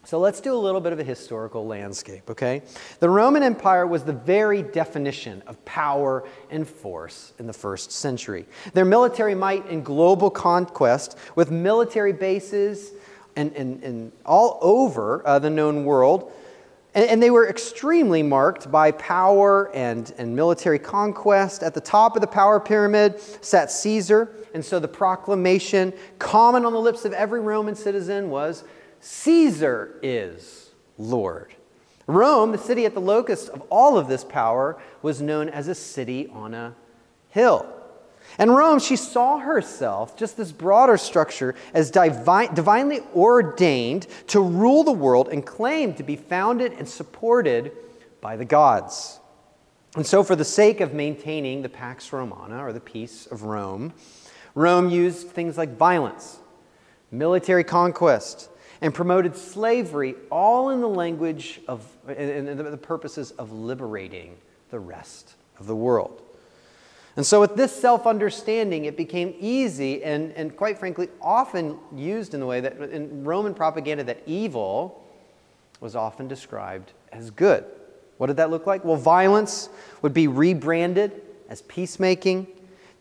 So 0.05 0.19
let's 0.19 0.41
do 0.41 0.53
a 0.53 0.59
little 0.59 0.81
bit 0.81 0.93
of 0.93 0.99
a 0.99 1.05
historical 1.05 1.65
landscape, 1.65 2.29
okay? 2.29 2.63
The 2.99 3.09
Roman 3.09 3.45
Empire 3.45 3.87
was 3.87 4.03
the 4.03 4.13
very 4.13 4.61
definition 4.61 5.43
of 5.47 5.65
power 5.65 6.25
and 6.51 6.67
force 6.67 7.33
in 7.39 7.47
the 7.47 7.53
first 7.53 7.93
century. 7.93 8.45
Their 8.75 8.85
military 8.85 9.37
might 9.37 9.65
and 9.71 9.85
global 9.85 10.29
conquest, 10.29 11.17
with 11.37 11.53
military 11.53 12.13
bases 12.13 12.91
and, 13.37 13.53
and, 13.55 13.83
and 13.85 14.13
all 14.27 14.59
over 14.61 15.25
uh, 15.25 15.39
the 15.39 15.51
known 15.51 15.85
world, 15.85 16.33
and, 16.95 17.09
and, 17.09 17.23
they 17.23 17.31
were 17.31 17.49
extremely 17.49 18.23
marked 18.23 18.71
by 18.71 18.91
power 18.93 19.75
and, 19.75 20.13
and 20.19 20.37
military 20.37 20.79
conquest. 20.79 21.63
At 21.63 21.73
the 21.73 21.81
top 21.81 22.17
of 22.17 22.21
the 22.21 22.27
power 22.27 22.61
pyramid 22.61 23.21
sat 23.21 23.71
Caesar. 23.71 24.31
And 24.53 24.65
so 24.65 24.79
the 24.79 24.89
proclamation, 24.89 25.95
common 26.19 26.67
on 26.67 26.73
the 26.73 26.81
lips 26.81 27.05
of 27.05 27.13
every 27.13 27.41
Roman 27.41 27.75
citizen, 27.75 28.29
was 28.29 28.65
Caesar 29.01 29.99
is 30.03 30.71
Lord. 30.99 31.55
Rome, 32.07 32.53
the 32.53 32.59
city 32.59 32.85
at 32.85 32.95
the 32.95 33.01
locus 33.01 33.49
of 33.49 33.63
all 33.71 33.97
of 33.97 34.09
this 34.09 34.25
power, 34.25 34.81
was 35.01 35.23
known 35.23 35.49
as 35.49 35.69
a 35.69 35.75
city 35.75 36.29
on 36.29 36.53
a 36.53 36.75
hill. 37.31 37.82
And 38.39 38.55
Rome, 38.55 38.79
she 38.79 38.97
saw 38.97 39.39
herself, 39.39 40.17
just 40.17 40.37
this 40.37 40.53
broader 40.53 40.97
structure, 40.97 41.55
as 41.75 41.91
divine, 41.91 42.55
divinely 42.55 43.01
ordained 43.15 44.07
to 44.29 44.41
rule 44.41 44.85
the 44.85 44.93
world 44.93 45.29
and 45.29 45.45
claimed 45.45 45.99
to 45.99 46.03
be 46.03 46.17
founded 46.17 46.73
and 46.73 46.89
supported 46.89 47.73
by 48.21 48.37
the 48.37 48.45
gods. 48.45 49.21
And 49.95 50.07
so, 50.07 50.23
for 50.23 50.35
the 50.35 50.45
sake 50.45 50.81
of 50.81 50.95
maintaining 50.95 51.61
the 51.61 51.69
Pax 51.69 52.13
Romana, 52.13 52.65
or 52.65 52.73
the 52.73 52.81
peace 52.81 53.27
of 53.27 53.43
Rome, 53.43 53.93
Rome 54.55 54.89
used 54.89 55.29
things 55.29 55.59
like 55.59 55.77
violence, 55.77 56.39
military 57.11 57.65
conquest, 57.65 58.49
and 58.81 58.95
promoted 58.95 59.37
slavery, 59.37 60.15
all 60.31 60.71
in 60.71 60.81
the 60.81 60.89
language 60.89 61.61
of, 61.69 61.87
and 62.09 62.49
the 62.59 62.77
purposes 62.79 63.33
of 63.33 63.53
liberating 63.53 64.37
the 64.71 64.79
rest 64.79 65.35
of 65.59 65.67
the 65.67 65.77
world. 65.77 66.23
And 67.17 67.27
so, 67.27 67.41
with 67.41 67.57
this 67.57 67.75
self 67.75 68.07
understanding, 68.07 68.87
it 68.87 68.97
became 68.97 69.35
easy 69.39 70.03
and, 70.03 70.33
and, 70.33 70.57
quite 70.57 70.79
frankly, 70.79 71.09
often 71.21 71.79
used 71.95 72.33
in 72.33 72.41
the 72.41 72.47
way 72.47 72.61
that 72.61 72.81
in 72.81 73.25
Roman 73.25 73.55
propaganda 73.55 74.05
that 74.05 74.23
evil 74.27 75.05
was 75.81 75.95
often 75.95 76.27
described 76.27 76.93
as 77.13 77.31
good. 77.31 77.65
What 78.17 78.29
did 78.29 78.37
that 78.37 78.51
look 78.51 78.67
like? 78.67 78.85
Well, 78.85 78.97
violence 78.97 79.69
would 80.01 80.15
be 80.15 80.29
rebranded 80.29 81.21
as 81.49 81.63
peacemaking, 81.63 82.47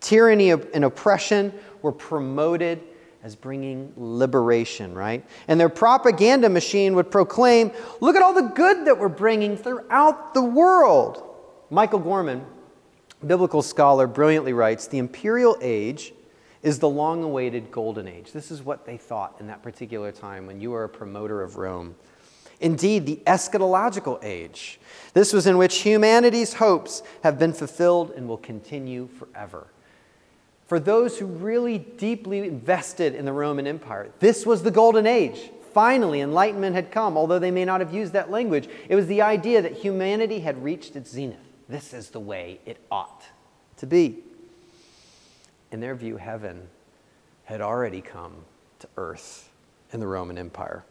tyranny 0.01 0.49
and 0.49 0.83
oppression 0.83 1.53
were 1.81 1.91
promoted 1.91 2.81
as 3.23 3.35
bringing 3.35 3.93
liberation, 3.95 4.93
right? 4.95 5.23
And 5.47 5.59
their 5.59 5.69
propaganda 5.69 6.49
machine 6.49 6.95
would 6.95 7.11
proclaim 7.11 7.71
look 7.99 8.15
at 8.15 8.23
all 8.23 8.33
the 8.33 8.41
good 8.41 8.87
that 8.87 8.97
we're 8.97 9.09
bringing 9.09 9.55
throughout 9.55 10.33
the 10.33 10.41
world. 10.41 11.23
Michael 11.69 11.99
Gorman 11.99 12.43
biblical 13.25 13.61
scholar 13.61 14.07
brilliantly 14.07 14.53
writes 14.53 14.87
the 14.87 14.97
imperial 14.97 15.57
age 15.61 16.13
is 16.63 16.79
the 16.79 16.89
long 16.89 17.23
awaited 17.23 17.71
golden 17.71 18.07
age. 18.07 18.31
This 18.31 18.51
is 18.51 18.61
what 18.61 18.85
they 18.85 18.97
thought 18.97 19.35
in 19.39 19.47
that 19.47 19.63
particular 19.63 20.11
time 20.11 20.45
when 20.45 20.61
you 20.61 20.71
were 20.71 20.83
a 20.83 20.89
promoter 20.89 21.41
of 21.41 21.57
Rome. 21.57 21.95
Indeed, 22.59 23.07
the 23.07 23.19
eschatological 23.25 24.23
age. 24.23 24.79
This 25.13 25.33
was 25.33 25.47
in 25.47 25.57
which 25.57 25.79
humanity's 25.79 26.53
hopes 26.53 27.01
have 27.23 27.39
been 27.39 27.53
fulfilled 27.53 28.11
and 28.15 28.27
will 28.27 28.37
continue 28.37 29.07
forever. 29.07 29.67
For 30.67 30.79
those 30.79 31.17
who 31.17 31.25
really 31.25 31.79
deeply 31.79 32.39
invested 32.39 33.15
in 33.15 33.25
the 33.25 33.33
Roman 33.33 33.65
Empire, 33.65 34.09
this 34.19 34.45
was 34.45 34.61
the 34.61 34.71
golden 34.71 35.07
age. 35.07 35.49
Finally, 35.73 36.21
enlightenment 36.21 36.75
had 36.75 36.91
come, 36.91 37.17
although 37.17 37.39
they 37.39 37.51
may 37.51 37.65
not 37.65 37.79
have 37.79 37.93
used 37.93 38.13
that 38.13 38.29
language. 38.29 38.69
It 38.87 38.95
was 38.95 39.07
the 39.07 39.21
idea 39.21 39.61
that 39.61 39.73
humanity 39.73 40.41
had 40.41 40.63
reached 40.63 40.95
its 40.95 41.09
zenith. 41.09 41.39
This 41.71 41.93
is 41.93 42.09
the 42.09 42.19
way 42.19 42.59
it 42.65 42.77
ought 42.91 43.23
to 43.77 43.87
be. 43.87 44.17
In 45.71 45.79
their 45.79 45.95
view, 45.95 46.17
heaven 46.17 46.67
had 47.45 47.61
already 47.61 48.01
come 48.01 48.33
to 48.79 48.89
earth 48.97 49.49
in 49.93 50.01
the 50.01 50.07
Roman 50.07 50.37
Empire. 50.37 50.83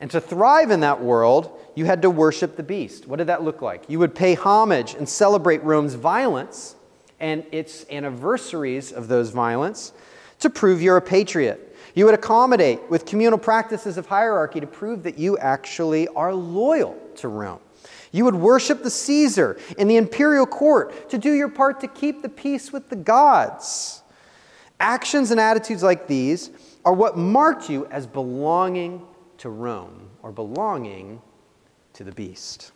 And 0.00 0.10
to 0.10 0.20
thrive 0.20 0.72
in 0.72 0.80
that 0.80 1.00
world, 1.00 1.56
you 1.76 1.84
had 1.84 2.02
to 2.02 2.10
worship 2.10 2.56
the 2.56 2.64
beast. 2.64 3.06
What 3.06 3.18
did 3.18 3.28
that 3.28 3.44
look 3.44 3.62
like? 3.62 3.84
You 3.86 4.00
would 4.00 4.12
pay 4.12 4.34
homage 4.34 4.94
and 4.94 5.08
celebrate 5.08 5.62
Rome's 5.62 5.94
violence 5.94 6.74
and 7.20 7.44
its 7.52 7.86
anniversaries 7.88 8.90
of 8.90 9.06
those 9.06 9.30
violence 9.30 9.92
to 10.40 10.50
prove 10.50 10.82
you're 10.82 10.96
a 10.96 11.00
patriot. 11.00 11.76
You 11.94 12.06
would 12.06 12.14
accommodate 12.14 12.80
with 12.90 13.06
communal 13.06 13.38
practices 13.38 13.96
of 13.96 14.06
hierarchy 14.06 14.58
to 14.58 14.66
prove 14.66 15.04
that 15.04 15.16
you 15.16 15.38
actually 15.38 16.08
are 16.08 16.34
loyal 16.34 16.98
to 17.18 17.28
Rome. 17.28 17.60
You 18.12 18.24
would 18.24 18.34
worship 18.34 18.82
the 18.82 18.90
Caesar 18.90 19.58
in 19.76 19.88
the 19.88 19.96
imperial 19.96 20.46
court 20.46 21.10
to 21.10 21.18
do 21.18 21.32
your 21.32 21.48
part 21.48 21.80
to 21.80 21.88
keep 21.88 22.22
the 22.22 22.28
peace 22.28 22.72
with 22.72 22.88
the 22.88 22.96
gods. 22.96 24.02
Actions 24.80 25.30
and 25.30 25.40
attitudes 25.40 25.82
like 25.82 26.06
these 26.06 26.50
are 26.84 26.92
what 26.92 27.16
marked 27.16 27.68
you 27.68 27.86
as 27.86 28.06
belonging 28.06 29.06
to 29.38 29.50
Rome 29.50 30.08
or 30.22 30.32
belonging 30.32 31.20
to 31.94 32.04
the 32.04 32.12
beast. 32.12 32.72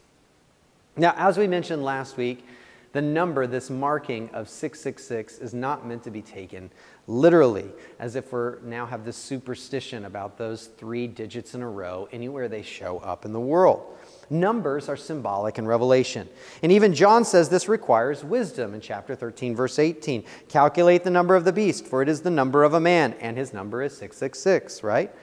Now, 0.97 1.15
as 1.17 1.39
we 1.39 1.47
mentioned 1.47 1.83
last 1.83 2.17
week, 2.17 2.45
the 2.93 3.01
number, 3.01 3.47
this 3.47 3.71
marking 3.71 4.29
of 4.35 4.49
666, 4.49 5.39
is 5.39 5.55
not 5.55 5.87
meant 5.87 6.03
to 6.05 6.11
be 6.11 6.21
taken 6.21 6.71
literally, 7.07 7.71
as 7.99 8.17
if 8.17 8.33
we 8.33 8.51
now 8.65 8.85
have 8.85 9.05
this 9.05 9.17
superstition 9.17 10.05
about 10.05 10.37
those 10.37 10.67
three 10.67 11.07
digits 11.07 11.55
in 11.55 11.62
a 11.62 11.69
row 11.69 12.07
anywhere 12.12 12.49
they 12.49 12.62
show 12.62 12.99
up 12.99 13.25
in 13.25 13.33
the 13.33 13.41
world. 13.41 13.97
Numbers 14.33 14.89
are 14.89 14.97
symbolic 14.97 15.59
in 15.59 15.67
Revelation. 15.67 16.29
And 16.62 16.73
even 16.73 16.95
John 16.95 17.25
says 17.25 17.49
this 17.49 17.69
requires 17.69 18.25
wisdom 18.25 18.73
in 18.73 18.81
chapter 18.81 19.15
13, 19.15 19.55
verse 19.55 19.79
18. 19.79 20.25
Calculate 20.49 21.05
the 21.05 21.11
number 21.11 21.37
of 21.37 21.45
the 21.45 21.53
beast, 21.53 21.87
for 21.87 22.01
it 22.01 22.09
is 22.09 22.23
the 22.23 22.31
number 22.31 22.65
of 22.65 22.73
a 22.73 22.81
man, 22.81 23.15
and 23.21 23.37
his 23.37 23.53
number 23.53 23.83
is 23.83 23.93
666, 23.93 24.83
right? 24.83 25.15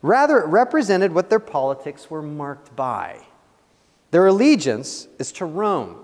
Rather, 0.00 0.38
it 0.38 0.46
represented 0.46 1.12
what 1.12 1.28
their 1.28 1.40
politics 1.40 2.08
were 2.08 2.22
marked 2.22 2.74
by. 2.76 3.26
Their 4.12 4.26
allegiance 4.26 5.08
is 5.18 5.32
to 5.32 5.44
Rome 5.44 5.96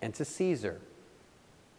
and 0.00 0.14
to 0.14 0.24
Caesar, 0.24 0.80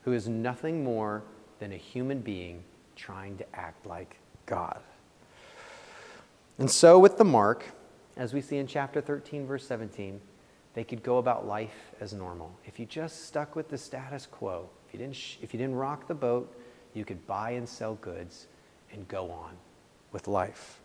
who 0.03 0.11
is 0.11 0.27
nothing 0.27 0.83
more 0.83 1.23
than 1.59 1.71
a 1.71 1.77
human 1.77 2.19
being 2.19 2.63
trying 2.95 3.37
to 3.37 3.55
act 3.55 3.85
like 3.85 4.17
God. 4.45 4.79
And 6.59 6.69
so, 6.69 6.99
with 6.99 7.17
the 7.17 7.23
mark, 7.23 7.65
as 8.21 8.35
we 8.35 8.41
see 8.41 8.57
in 8.57 8.67
chapter 8.67 9.01
13, 9.01 9.47
verse 9.47 9.65
17, 9.65 10.21
they 10.75 10.83
could 10.83 11.01
go 11.01 11.17
about 11.17 11.47
life 11.47 11.91
as 11.99 12.13
normal. 12.13 12.51
If 12.67 12.79
you 12.79 12.85
just 12.85 13.25
stuck 13.25 13.55
with 13.55 13.67
the 13.67 13.79
status 13.79 14.27
quo, 14.27 14.69
if 14.87 14.93
you 14.93 14.99
didn't, 14.99 15.15
sh- 15.15 15.37
if 15.41 15.55
you 15.55 15.57
didn't 15.57 15.73
rock 15.73 16.07
the 16.07 16.13
boat, 16.13 16.55
you 16.93 17.03
could 17.03 17.25
buy 17.25 17.51
and 17.51 17.67
sell 17.67 17.95
goods 17.95 18.45
and 18.93 19.07
go 19.07 19.31
on 19.31 19.53
with 20.11 20.27
life. 20.27 20.79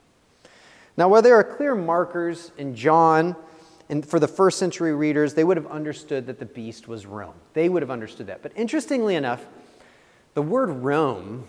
Now, 0.97 1.11
while 1.11 1.21
there 1.21 1.35
are 1.35 1.45
clear 1.45 1.75
markers 1.75 2.53
in 2.57 2.75
John, 2.75 3.37
and 3.91 4.05
for 4.05 4.19
the 4.19 4.29
first 4.29 4.59
century 4.59 4.95
readers, 4.95 5.35
they 5.35 5.45
would 5.45 5.59
have 5.59 5.67
understood 5.67 6.27
that 6.29 6.39
the 6.39 6.47
beast 6.47 6.89
was 6.89 7.05
Rome. 7.05 7.35
They 7.53 7.69
would 7.69 7.83
have 7.83 7.91
understood 7.91 8.29
that. 8.29 8.41
But 8.41 8.53
interestingly 8.57 9.15
enough, 9.15 9.45
the 10.33 10.41
word 10.41 10.71
Rome, 10.71 11.47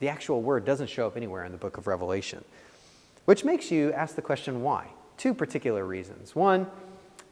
the 0.00 0.10
actual 0.10 0.42
word, 0.42 0.66
doesn't 0.66 0.90
show 0.90 1.06
up 1.06 1.16
anywhere 1.16 1.46
in 1.46 1.52
the 1.52 1.58
book 1.58 1.78
of 1.78 1.86
Revelation, 1.86 2.44
which 3.28 3.44
makes 3.44 3.70
you 3.70 3.92
ask 3.92 4.16
the 4.16 4.22
question 4.22 4.62
why? 4.62 4.86
Two 5.18 5.34
particular 5.34 5.84
reasons. 5.84 6.34
One, 6.34 6.66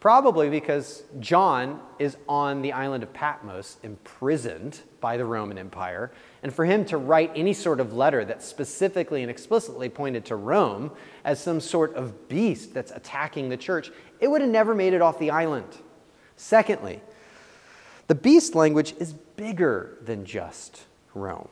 Probably 0.07 0.51
because 0.51 1.03
John 1.21 1.81
is 1.99 2.17
on 2.29 2.63
the 2.63 2.73
island 2.73 3.03
of 3.03 3.13
Patmos, 3.13 3.79
imprisoned 3.83 4.81
by 5.01 5.17
the 5.17 5.25
Roman 5.25 5.59
Empire. 5.59 6.13
And 6.43 6.55
for 6.55 6.65
him 6.65 6.85
to 6.85 6.99
write 6.99 7.33
any 7.35 7.53
sort 7.53 7.81
of 7.81 7.95
letter 7.95 8.25
that 8.25 8.43
specifically 8.43 9.23
and 9.23 9.31
explicitly 9.31 9.89
pointed 9.89 10.25
to 10.27 10.37
Rome 10.37 10.93
as 11.25 11.43
some 11.43 11.61
sort 11.61 11.95
of 11.95 12.29
beast 12.29 12.75
that's 12.75 12.93
attacking 12.93 13.49
the 13.49 13.57
church, 13.57 13.91
it 14.21 14.29
would 14.29 14.43
have 14.43 14.51
never 14.51 14.75
made 14.75 14.93
it 14.93 15.01
off 15.01 15.19
the 15.19 15.31
island. 15.31 15.79
Secondly, 16.37 17.01
the 18.07 18.15
beast 18.15 18.55
language 18.55 18.95
is 18.99 19.13
bigger 19.13 19.97
than 20.03 20.25
just 20.25 20.85
Rome. 21.15 21.49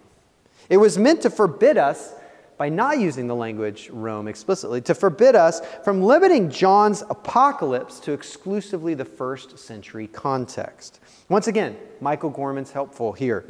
It 0.68 0.76
was 0.76 0.98
meant 0.98 1.22
to 1.22 1.30
forbid 1.30 1.78
us 1.78 2.12
by 2.56 2.68
not 2.68 2.98
using 2.98 3.26
the 3.26 3.34
language 3.34 3.90
Rome 3.90 4.28
explicitly, 4.28 4.80
to 4.82 4.94
forbid 4.94 5.34
us 5.34 5.60
from 5.82 6.02
limiting 6.02 6.50
John's 6.50 7.02
apocalypse 7.10 8.00
to 8.00 8.12
exclusively 8.12 8.94
the 8.94 9.04
first 9.04 9.58
century 9.58 10.06
context. 10.06 11.00
Once 11.28 11.46
again, 11.48 11.76
Michael 12.00 12.30
Gorman's 12.30 12.70
helpful 12.70 13.12
here. 13.12 13.44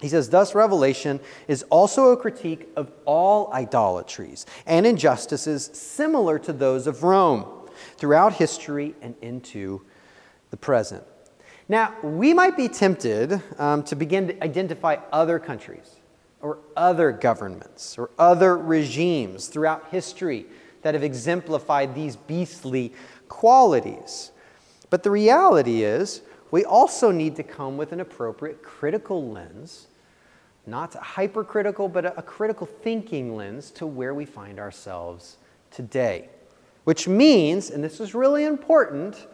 He 0.00 0.08
says, 0.08 0.28
Thus, 0.28 0.54
Revelation 0.54 1.20
is 1.48 1.62
also 1.64 2.12
a 2.12 2.16
critique 2.16 2.68
of 2.76 2.92
all 3.06 3.50
idolatries 3.52 4.44
and 4.66 4.86
injustices 4.86 5.70
similar 5.72 6.38
to 6.40 6.52
those 6.52 6.86
of 6.86 7.02
Rome 7.02 7.46
throughout 7.96 8.34
history 8.34 8.94
and 9.00 9.14
into 9.22 9.82
the 10.50 10.56
present. 10.56 11.02
Now, 11.68 11.94
we 12.02 12.32
might 12.34 12.56
be 12.56 12.68
tempted 12.68 13.42
um, 13.58 13.82
to 13.84 13.96
begin 13.96 14.28
to 14.28 14.44
identify 14.44 14.96
other 15.12 15.38
countries 15.38 15.95
or 16.46 16.58
other 16.76 17.10
governments 17.10 17.98
or 17.98 18.08
other 18.20 18.56
regimes 18.56 19.48
throughout 19.48 19.88
history 19.90 20.46
that 20.82 20.94
have 20.94 21.02
exemplified 21.02 21.92
these 21.92 22.14
beastly 22.14 22.92
qualities. 23.28 24.30
But 24.88 25.02
the 25.02 25.10
reality 25.10 25.82
is, 25.82 26.22
we 26.52 26.64
also 26.64 27.10
need 27.10 27.34
to 27.34 27.42
come 27.42 27.76
with 27.76 27.90
an 27.90 27.98
appropriate 27.98 28.62
critical 28.62 29.28
lens, 29.28 29.88
not 30.68 30.94
hypercritical, 30.94 31.88
but 31.88 32.16
a, 32.16 32.22
critical 32.22 32.68
thinking 32.68 33.34
lens 33.34 33.72
to 33.72 33.84
where 33.84 34.14
we 34.14 34.24
find 34.24 34.60
ourselves 34.60 35.38
today. 35.72 36.28
Which 36.84 37.08
means, 37.08 37.70
and 37.70 37.82
this 37.82 37.98
is 37.98 38.14
really 38.14 38.44
important, 38.44 39.26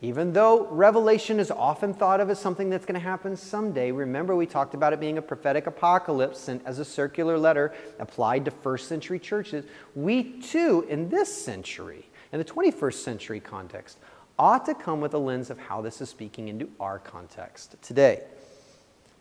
even 0.00 0.32
though 0.32 0.68
Revelation 0.68 1.40
is 1.40 1.50
often 1.50 1.92
thought 1.92 2.20
of 2.20 2.30
as 2.30 2.38
something 2.38 2.70
that's 2.70 2.86
going 2.86 2.94
to 2.94 3.00
happen 3.00 3.36
someday, 3.36 3.90
remember 3.90 4.36
we 4.36 4.46
talked 4.46 4.74
about 4.74 4.92
it 4.92 5.00
being 5.00 5.18
a 5.18 5.22
prophetic 5.22 5.66
apocalypse 5.66 6.38
sent 6.38 6.62
as 6.64 6.78
a 6.78 6.84
circular 6.84 7.36
letter 7.36 7.74
applied 7.98 8.44
to 8.44 8.52
first 8.52 8.86
century 8.86 9.18
churches. 9.18 9.64
We 9.96 10.40
too, 10.40 10.86
in 10.88 11.08
this 11.08 11.34
century, 11.34 12.08
in 12.32 12.38
the 12.38 12.44
21st 12.44 12.94
century 12.94 13.40
context, 13.40 13.98
ought 14.38 14.64
to 14.66 14.74
come 14.74 15.00
with 15.00 15.14
a 15.14 15.18
lens 15.18 15.50
of 15.50 15.58
how 15.58 15.80
this 15.80 16.00
is 16.00 16.08
speaking 16.08 16.46
into 16.46 16.70
our 16.78 17.00
context 17.00 17.74
today. 17.82 18.22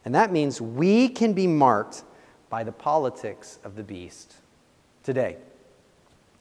And 0.05 0.13
that 0.13 0.31
means 0.31 0.61
we 0.61 1.09
can 1.09 1.33
be 1.33 1.47
marked 1.47 2.03
by 2.49 2.63
the 2.63 2.71
politics 2.71 3.57
of 3.63 3.75
the 3.75 3.83
beast 3.83 4.35
today. 5.03 5.37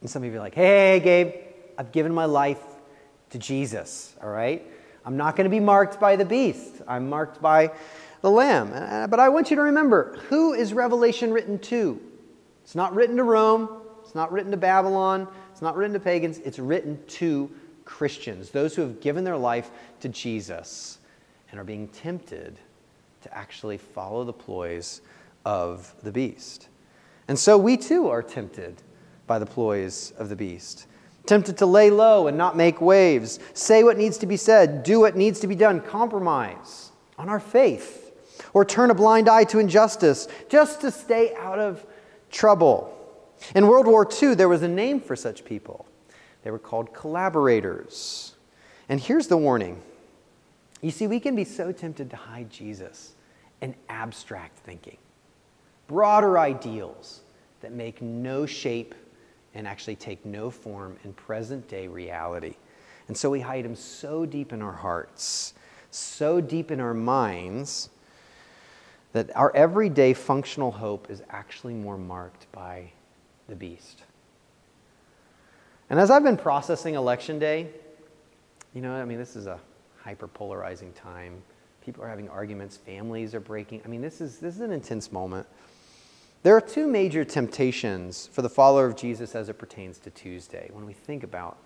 And 0.01 0.09
some 0.09 0.23
of 0.23 0.31
you 0.31 0.37
are 0.37 0.41
like, 0.41 0.53
hey, 0.53 0.99
Gabe, 0.99 1.33
I've 1.77 1.91
given 1.91 2.13
my 2.13 2.25
life 2.25 2.61
to 3.29 3.37
Jesus, 3.37 4.15
all 4.21 4.29
right? 4.29 4.65
I'm 5.05 5.17
not 5.17 5.35
going 5.35 5.45
to 5.45 5.49
be 5.49 5.59
marked 5.59 5.99
by 5.99 6.15
the 6.15 6.25
beast. 6.25 6.81
I'm 6.87 7.09
marked 7.09 7.41
by 7.41 7.71
the 8.21 8.31
lamb. 8.31 8.71
Uh, 8.73 9.07
but 9.07 9.19
I 9.19 9.29
want 9.29 9.49
you 9.49 9.55
to 9.55 9.61
remember 9.61 10.17
who 10.29 10.53
is 10.53 10.73
Revelation 10.73 11.31
written 11.31 11.59
to? 11.59 12.01
It's 12.63 12.75
not 12.75 12.93
written 12.93 13.15
to 13.15 13.23
Rome, 13.23 13.69
it's 14.03 14.15
not 14.15 14.31
written 14.31 14.51
to 14.51 14.57
Babylon, 14.57 15.27
it's 15.51 15.61
not 15.61 15.77
written 15.77 15.93
to 15.93 15.99
pagans, 15.99 16.39
it's 16.39 16.59
written 16.59 16.99
to 17.07 17.49
Christians, 17.85 18.49
those 18.49 18.75
who 18.75 18.81
have 18.81 18.99
given 18.99 19.23
their 19.23 19.37
life 19.37 19.71
to 20.01 20.09
Jesus 20.09 20.97
and 21.49 21.59
are 21.59 21.63
being 21.63 21.87
tempted 21.87 22.59
to 23.21 23.33
actually 23.33 23.77
follow 23.77 24.25
the 24.25 24.33
ploys 24.33 25.01
of 25.45 25.93
the 26.03 26.11
beast. 26.11 26.67
And 27.29 27.39
so 27.39 27.57
we 27.57 27.77
too 27.77 28.09
are 28.09 28.21
tempted 28.21 28.81
by 29.25 29.39
the 29.39 29.45
ploys 29.45 30.11
of 30.17 30.27
the 30.29 30.35
beast 30.35 30.87
tempted 31.27 31.57
to 31.57 31.65
lay 31.65 31.89
low 31.89 32.27
and 32.27 32.37
not 32.37 32.55
make 32.55 32.81
waves, 32.81 33.39
say 33.53 33.83
what 33.83 33.97
needs 33.97 34.17
to 34.19 34.25
be 34.25 34.37
said, 34.37 34.83
do 34.83 34.99
what 34.99 35.15
needs 35.15 35.39
to 35.41 35.47
be 35.47 35.55
done, 35.55 35.81
compromise 35.81 36.91
on 37.17 37.29
our 37.29 37.39
faith, 37.39 38.11
or 38.53 38.63
turn 38.63 38.91
a 38.91 38.95
blind 38.95 39.27
eye 39.27 39.43
to 39.45 39.59
injustice 39.59 40.27
just 40.49 40.81
to 40.81 40.91
stay 40.91 41.33
out 41.35 41.59
of 41.59 41.85
trouble. 42.31 42.93
In 43.55 43.67
World 43.67 43.87
War 43.87 44.07
II, 44.09 44.35
there 44.35 44.49
was 44.49 44.63
a 44.63 44.67
name 44.67 44.99
for 44.99 45.15
such 45.15 45.45
people. 45.45 45.85
They 46.43 46.51
were 46.51 46.59
called 46.59 46.93
collaborators. 46.93 48.35
And 48.89 48.99
here's 48.99 49.27
the 49.27 49.37
warning 49.37 49.81
you 50.81 50.91
see, 50.91 51.07
we 51.07 51.19
can 51.19 51.35
be 51.35 51.43
so 51.43 51.71
tempted 51.71 52.09
to 52.11 52.15
hide 52.15 52.49
Jesus 52.49 53.13
in 53.61 53.75
abstract 53.89 54.59
thinking, 54.59 54.97
broader 55.87 56.37
ideals 56.37 57.21
that 57.61 57.71
make 57.71 58.01
no 58.01 58.45
shape 58.45 58.93
and 59.57 59.67
actually 59.67 59.95
take 59.95 60.23
no 60.23 60.51
form 60.51 60.95
in 61.03 61.11
present 61.13 61.67
day 61.67 61.87
reality. 61.87 62.53
And 63.07 63.17
so 63.17 63.31
we 63.31 63.41
hide 63.41 63.65
them 63.65 63.75
so 63.75 64.25
deep 64.25 64.53
in 64.53 64.61
our 64.61 64.71
hearts, 64.73 65.55
so 65.89 66.39
deep 66.39 66.69
in 66.69 66.79
our 66.79 66.93
minds, 66.93 67.89
that 69.13 69.35
our 69.35 69.51
everyday 69.55 70.13
functional 70.13 70.71
hope 70.71 71.09
is 71.09 71.23
actually 71.29 71.73
more 71.73 71.97
marked 71.97 72.49
by 72.51 72.91
the 73.49 73.55
beast. 73.55 74.03
And 75.89 75.99
as 75.99 76.11
I've 76.11 76.23
been 76.23 76.37
processing 76.37 76.93
election 76.93 77.39
day, 77.39 77.67
you 78.75 78.81
know, 78.81 78.93
I 78.93 79.05
mean, 79.05 79.17
this 79.17 79.35
is 79.35 79.47
a 79.47 79.59
hyper 80.03 80.27
polarizing 80.27 80.93
time. 80.93 81.41
People 81.83 82.03
are 82.03 82.09
having 82.09 82.29
arguments, 82.29 82.77
families 82.77 83.33
are 83.33 83.39
breaking. 83.39 83.81
I 83.85 83.87
mean, 83.87 84.01
this 84.01 84.21
is, 84.21 84.37
this 84.37 84.53
is 84.53 84.61
an 84.61 84.71
intense 84.71 85.11
moment. 85.11 85.47
There 86.47 86.55
are 86.55 86.61
two 86.61 86.87
major 86.87 87.25
temptations 87.25 88.29
for 88.31 88.41
the 88.41 88.47
follower 88.47 88.85
of 88.85 88.95
Jesus 88.95 89.35
as 89.35 89.49
it 89.49 89.55
pertains 89.55 89.99
to 89.99 90.09
Tuesday 90.09 90.69
when 90.71 90.85
we 90.85 90.93
think 90.93 91.23
about 91.23 91.57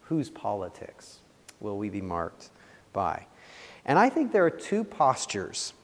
whose 0.00 0.28
politics 0.30 1.20
will 1.60 1.78
we 1.78 1.90
be 1.90 2.00
marked 2.00 2.50
by. 2.92 3.24
And 3.84 3.96
I 3.96 4.08
think 4.08 4.32
there 4.32 4.44
are 4.44 4.50
two 4.50 4.82
postures 4.82 5.74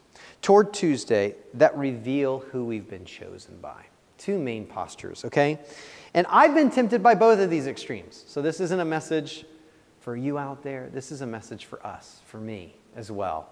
toward 0.42 0.74
Tuesday 0.74 1.36
that 1.54 1.78
reveal 1.78 2.40
who 2.50 2.64
we've 2.64 2.90
been 2.90 3.04
chosen 3.04 3.58
by. 3.60 3.84
Two 4.18 4.40
main 4.40 4.66
postures, 4.66 5.24
okay? 5.24 5.60
And 6.12 6.26
I've 6.30 6.52
been 6.52 6.72
tempted 6.72 7.04
by 7.04 7.14
both 7.14 7.38
of 7.38 7.48
these 7.48 7.68
extremes. 7.68 8.24
So 8.26 8.42
this 8.42 8.58
isn't 8.58 8.80
a 8.80 8.84
message 8.84 9.44
for 10.00 10.16
you 10.16 10.36
out 10.36 10.64
there, 10.64 10.90
this 10.92 11.12
is 11.12 11.20
a 11.20 11.26
message 11.28 11.66
for 11.66 11.86
us, 11.86 12.22
for 12.24 12.38
me 12.38 12.74
as 12.96 13.12
well. 13.12 13.50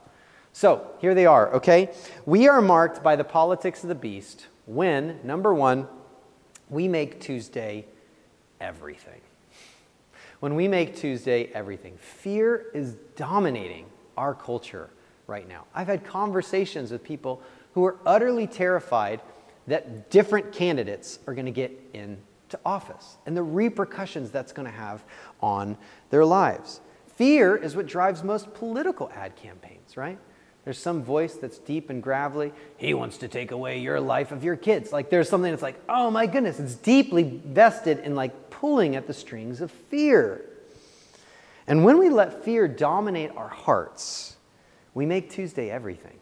So 0.59 0.91
here 0.99 1.15
they 1.15 1.25
are, 1.25 1.55
okay? 1.55 1.91
We 2.27 2.49
are 2.49 2.61
marked 2.61 3.01
by 3.01 3.15
the 3.15 3.23
politics 3.23 3.85
of 3.85 3.89
the 3.89 3.95
beast 3.95 4.49
when, 4.67 5.21
number 5.23 5.55
one, 5.55 5.87
we 6.69 6.89
make 6.89 7.21
Tuesday 7.21 7.87
everything. 8.61 9.21
When 10.41 10.57
we 10.57 10.67
make 10.67 10.97
Tuesday 10.97 11.45
everything, 11.55 11.97
fear 11.99 12.73
is 12.75 12.97
dominating 13.15 13.87
our 14.17 14.35
culture 14.35 14.91
right 15.29 15.49
now. 15.49 15.65
I've 15.77 15.87
had 15.87 16.05
conversations 16.05 16.91
with 16.91 17.05
people 17.05 17.41
who 17.75 17.85
are 17.85 17.97
utterly 18.05 18.49
terrified 18.49 19.21
that 19.69 20.11
different 20.11 20.51
candidates 20.51 21.21
are 21.29 21.35
going 21.35 21.47
to 21.47 21.53
get 21.53 21.71
into 21.95 22.19
office 22.65 23.17
and 23.27 23.37
the 23.37 23.45
repercussions 23.45 24.33
that's 24.33 24.53
going 24.53 24.67
to 24.67 24.77
have 24.77 25.05
on 25.41 25.77
their 26.11 26.25
lives. 26.25 26.81
Fear 27.15 27.59
is 27.59 27.77
what 27.77 27.87
drives 27.87 28.25
most 28.25 28.53
political 28.55 29.09
ad 29.15 29.37
campaigns, 29.37 29.97
right? 29.97 30.19
There's 30.69 30.77
some 30.77 31.03
voice 31.03 31.33
that's 31.33 31.57
deep 31.57 31.89
and 31.89 32.03
gravelly. 32.03 32.53
He 32.77 32.93
wants 32.93 33.17
to 33.17 33.29
take 33.29 33.53
away 33.53 33.79
your 33.79 33.99
life 34.01 34.33
of 34.33 34.45
your 34.45 34.55
kids. 34.55 34.93
Like 34.93 35.09
there's 35.09 35.27
something 35.27 35.51
that's 35.51 35.63
like, 35.63 35.81
oh 35.89 36.11
my 36.11 36.27
goodness, 36.27 36.61
it's 36.61 36.75
deeply 36.75 37.41
vested 37.43 38.01
in 38.01 38.15
like 38.15 38.51
pulling 38.51 38.95
at 38.95 39.07
the 39.07 39.15
strings 39.15 39.63
of 39.63 39.71
fear. 39.71 40.45
And 41.67 41.87
when 41.87 41.97
we 41.97 42.11
let 42.11 42.45
fear 42.45 42.69
dominate 42.69 43.31
our 43.35 43.49
hearts, 43.49 44.37
we 44.93 45.07
make 45.07 45.31
Tuesday 45.31 45.71
everything. 45.71 46.19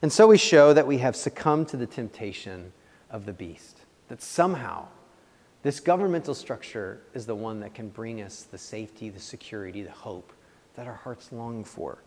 And 0.00 0.10
so 0.10 0.26
we 0.26 0.38
show 0.38 0.72
that 0.72 0.86
we 0.86 0.96
have 0.96 1.14
succumbed 1.14 1.68
to 1.68 1.76
the 1.76 1.86
temptation 1.86 2.72
of 3.10 3.26
the 3.26 3.34
beast, 3.34 3.80
that 4.08 4.22
somehow 4.22 4.86
this 5.62 5.78
governmental 5.78 6.34
structure 6.34 7.02
is 7.12 7.26
the 7.26 7.34
one 7.34 7.60
that 7.60 7.74
can 7.74 7.90
bring 7.90 8.22
us 8.22 8.44
the 8.44 8.56
safety, 8.56 9.10
the 9.10 9.20
security, 9.20 9.82
the 9.82 9.90
hope 9.90 10.32
that 10.74 10.86
our 10.86 10.94
hearts 10.94 11.32
long 11.32 11.64
for. 11.64 11.98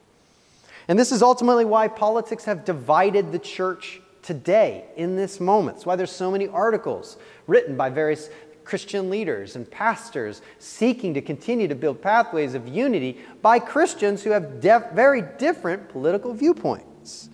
And 0.88 1.00
this 1.00 1.12
is 1.12 1.22
ultimately 1.22 1.66
why 1.66 1.88
politics 1.88 2.46
have 2.46 2.66
divided 2.66 3.32
the 3.32 3.40
church 3.40 4.02
today 4.22 4.86
in 4.96 5.16
this 5.16 5.40
moment. 5.40 5.78
It's 5.78 5.86
why 5.86 5.96
there's 5.96 6.12
so 6.12 6.32
many 6.32 6.48
articles 6.48 7.18
written 7.48 7.76
by 7.76 7.90
various 7.90 8.30
Christian 8.64 9.10
leaders 9.10 9.56
and 9.56 9.70
pastors 9.70 10.42
seeking 10.58 11.14
to 11.14 11.22
continue 11.22 11.68
to 11.68 11.76
build 11.76 12.02
pathways 12.02 12.56
of 12.56 12.68
unity 12.68 13.20
by 13.42 13.60
Christians 13.60 14.24
who 14.24 14.32
have 14.32 14.60
def- 14.60 14.92
very 14.92 15.24
different 15.38 15.88
political 15.90 16.34
viewpoints. 16.34 17.30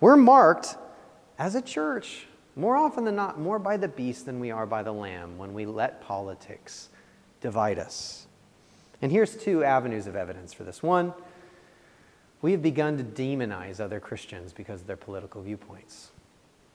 We're 0.00 0.16
marked 0.16 0.76
as 1.38 1.54
a 1.54 1.62
church, 1.62 2.26
more 2.56 2.76
often 2.76 3.04
than 3.04 3.16
not, 3.16 3.38
more 3.38 3.58
by 3.58 3.76
the 3.76 3.88
beast 3.88 4.24
than 4.24 4.40
we 4.40 4.50
are 4.50 4.66
by 4.66 4.82
the 4.82 4.92
lamb 4.92 5.36
when 5.36 5.52
we 5.52 5.66
let 5.66 6.00
politics 6.00 6.88
divide 7.42 7.78
us. 7.78 8.26
And 9.02 9.12
here's 9.12 9.36
two 9.36 9.62
avenues 9.62 10.06
of 10.06 10.16
evidence 10.16 10.54
for 10.54 10.64
this. 10.64 10.82
One, 10.82 11.12
we 12.46 12.52
have 12.52 12.62
begun 12.62 12.96
to 12.96 13.02
demonize 13.02 13.80
other 13.80 13.98
Christians 13.98 14.52
because 14.52 14.82
of 14.82 14.86
their 14.86 14.96
political 14.96 15.42
viewpoints. 15.42 16.12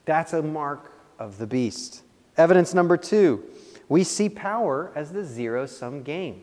That's 0.03 0.34
a 0.34 0.41
mark 0.41 0.91
of 1.17 1.38
the 1.38 1.47
beast. 1.47 2.01
Evidence 2.36 2.73
number 2.73 2.97
two, 2.97 3.41
we 3.88 4.03
see 4.03 4.27
power 4.27 4.91
as 4.95 5.13
the 5.13 5.23
zero 5.23 5.65
sum 5.65 6.03
game. 6.03 6.41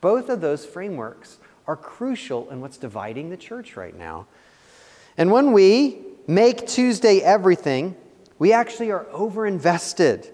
Both 0.00 0.28
of 0.28 0.40
those 0.40 0.66
frameworks 0.66 1.38
are 1.68 1.76
crucial 1.76 2.50
in 2.50 2.60
what's 2.60 2.78
dividing 2.78 3.30
the 3.30 3.36
church 3.36 3.76
right 3.76 3.96
now. 3.96 4.26
And 5.16 5.30
when 5.30 5.52
we 5.52 5.98
make 6.26 6.66
Tuesday 6.66 7.20
everything, 7.20 7.94
we 8.40 8.52
actually 8.52 8.90
are 8.90 9.04
overinvested. 9.12 10.32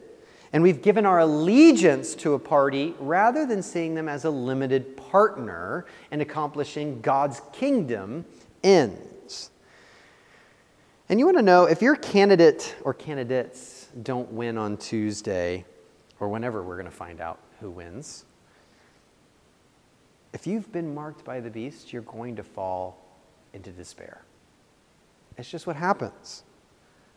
And 0.52 0.62
we've 0.62 0.82
given 0.82 1.06
our 1.06 1.20
allegiance 1.20 2.14
to 2.16 2.34
a 2.34 2.38
party 2.38 2.94
rather 2.98 3.46
than 3.46 3.62
seeing 3.62 3.94
them 3.94 4.08
as 4.08 4.24
a 4.24 4.30
limited 4.30 4.96
partner 4.96 5.86
in 6.10 6.20
accomplishing 6.20 7.00
God's 7.00 7.40
kingdom 7.52 8.26
ends. 8.62 9.50
And 11.08 11.18
you 11.18 11.24
want 11.24 11.38
to 11.38 11.42
know 11.42 11.64
if 11.64 11.80
your 11.80 11.96
candidate 11.96 12.76
or 12.82 12.92
candidates 12.92 13.88
don't 14.02 14.30
win 14.32 14.58
on 14.58 14.76
Tuesday, 14.76 15.64
or 16.20 16.28
whenever 16.28 16.62
we're 16.62 16.76
going 16.76 16.84
to 16.84 16.90
find 16.90 17.20
out 17.20 17.38
who 17.60 17.70
wins, 17.70 18.24
if 20.32 20.46
you've 20.46 20.70
been 20.72 20.94
marked 20.94 21.24
by 21.24 21.40
the 21.40 21.50
beast, 21.50 21.92
you're 21.92 22.02
going 22.02 22.36
to 22.36 22.42
fall 22.42 22.98
into 23.52 23.70
despair. 23.70 24.22
It's 25.36 25.50
just 25.50 25.66
what 25.66 25.76
happens. 25.76 26.44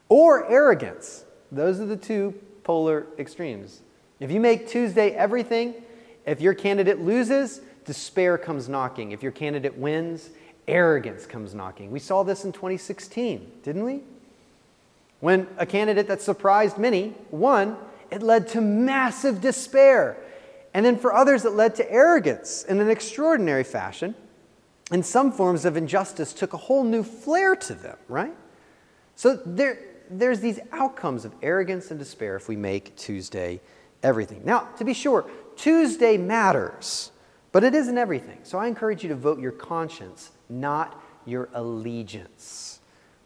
Or 0.09 0.49
arrogance. 0.49 1.25
Those 1.51 1.79
are 1.79 1.85
the 1.85 1.97
two 1.97 2.33
polar 2.65 3.07
extremes. 3.17 3.79
If 4.19 4.29
you 4.29 4.41
make 4.41 4.67
Tuesday 4.67 5.11
everything, 5.11 5.75
if 6.25 6.41
your 6.41 6.53
candidate 6.53 6.99
loses, 6.99 7.61
despair 7.85 8.37
comes 8.37 8.67
knocking. 8.67 9.13
If 9.13 9.23
your 9.23 9.31
candidate 9.31 9.77
wins, 9.77 10.31
arrogance 10.67 11.25
comes 11.25 11.53
knocking. 11.55 11.91
We 11.91 11.99
saw 11.99 12.23
this 12.23 12.43
in 12.43 12.51
2016, 12.51 13.51
didn't 13.63 13.83
we? 13.85 14.01
When 15.21 15.47
a 15.57 15.65
candidate 15.65 16.07
that 16.09 16.21
surprised 16.21 16.77
many 16.77 17.13
won, 17.31 17.77
it 18.11 18.21
led 18.21 18.49
to 18.49 18.61
massive 18.61 19.39
despair. 19.39 20.17
And 20.73 20.85
then 20.85 20.97
for 20.97 21.13
others, 21.13 21.45
it 21.45 21.53
led 21.53 21.75
to 21.75 21.89
arrogance 21.89 22.63
in 22.63 22.81
an 22.81 22.89
extraordinary 22.89 23.63
fashion 23.63 24.15
and 24.91 25.05
some 25.05 25.31
forms 25.31 25.65
of 25.65 25.77
injustice 25.77 26.33
took 26.33 26.53
a 26.53 26.57
whole 26.57 26.83
new 26.83 27.03
flair 27.03 27.55
to 27.55 27.73
them, 27.73 27.97
right? 28.07 28.33
So 29.15 29.35
there, 29.45 29.79
there's 30.09 30.39
these 30.39 30.59
outcomes 30.71 31.25
of 31.25 31.33
arrogance 31.41 31.91
and 31.91 31.99
despair 31.99 32.35
if 32.35 32.47
we 32.47 32.55
make 32.55 32.95
Tuesday 32.95 33.61
everything. 34.03 34.41
Now, 34.45 34.69
to 34.77 34.83
be 34.83 34.93
sure, 34.93 35.29
Tuesday 35.55 36.17
matters, 36.17 37.11
but 37.51 37.63
it 37.63 37.73
isn't 37.75 37.97
everything. 37.97 38.39
So 38.43 38.57
I 38.57 38.67
encourage 38.67 39.03
you 39.03 39.09
to 39.09 39.15
vote 39.15 39.39
your 39.39 39.51
conscience, 39.51 40.31
not 40.49 41.01
your 41.25 41.49
allegiance. 41.53 42.79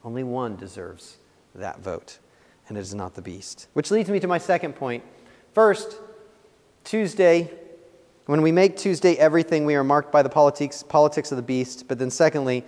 Only 0.04 0.24
one 0.24 0.56
deserves 0.56 1.18
that 1.56 1.80
vote, 1.82 2.20
and 2.68 2.78
it 2.78 2.82
is 2.82 2.96
not 2.96 3.16
the 3.16 3.22
beast. 3.22 3.68
Which 3.74 3.92
leads 3.92 4.10
me 4.10 4.20
to 4.20 4.28
my 4.28 4.38
second 4.38 4.74
point. 4.74 5.04
First, 5.54 5.98
Tuesday 6.84 7.52
when 8.30 8.44
we 8.44 8.52
make 8.52 8.78
Tuesday 8.78 9.16
everything, 9.16 9.66
we 9.66 9.74
are 9.74 9.84
marked 9.84 10.12
by 10.12 10.22
the 10.22 10.30
politics, 10.30 10.84
politics 10.84 11.32
of 11.32 11.38
the 11.38 11.42
beast. 11.42 11.88
But 11.88 11.98
then, 11.98 12.12
secondly, 12.12 12.64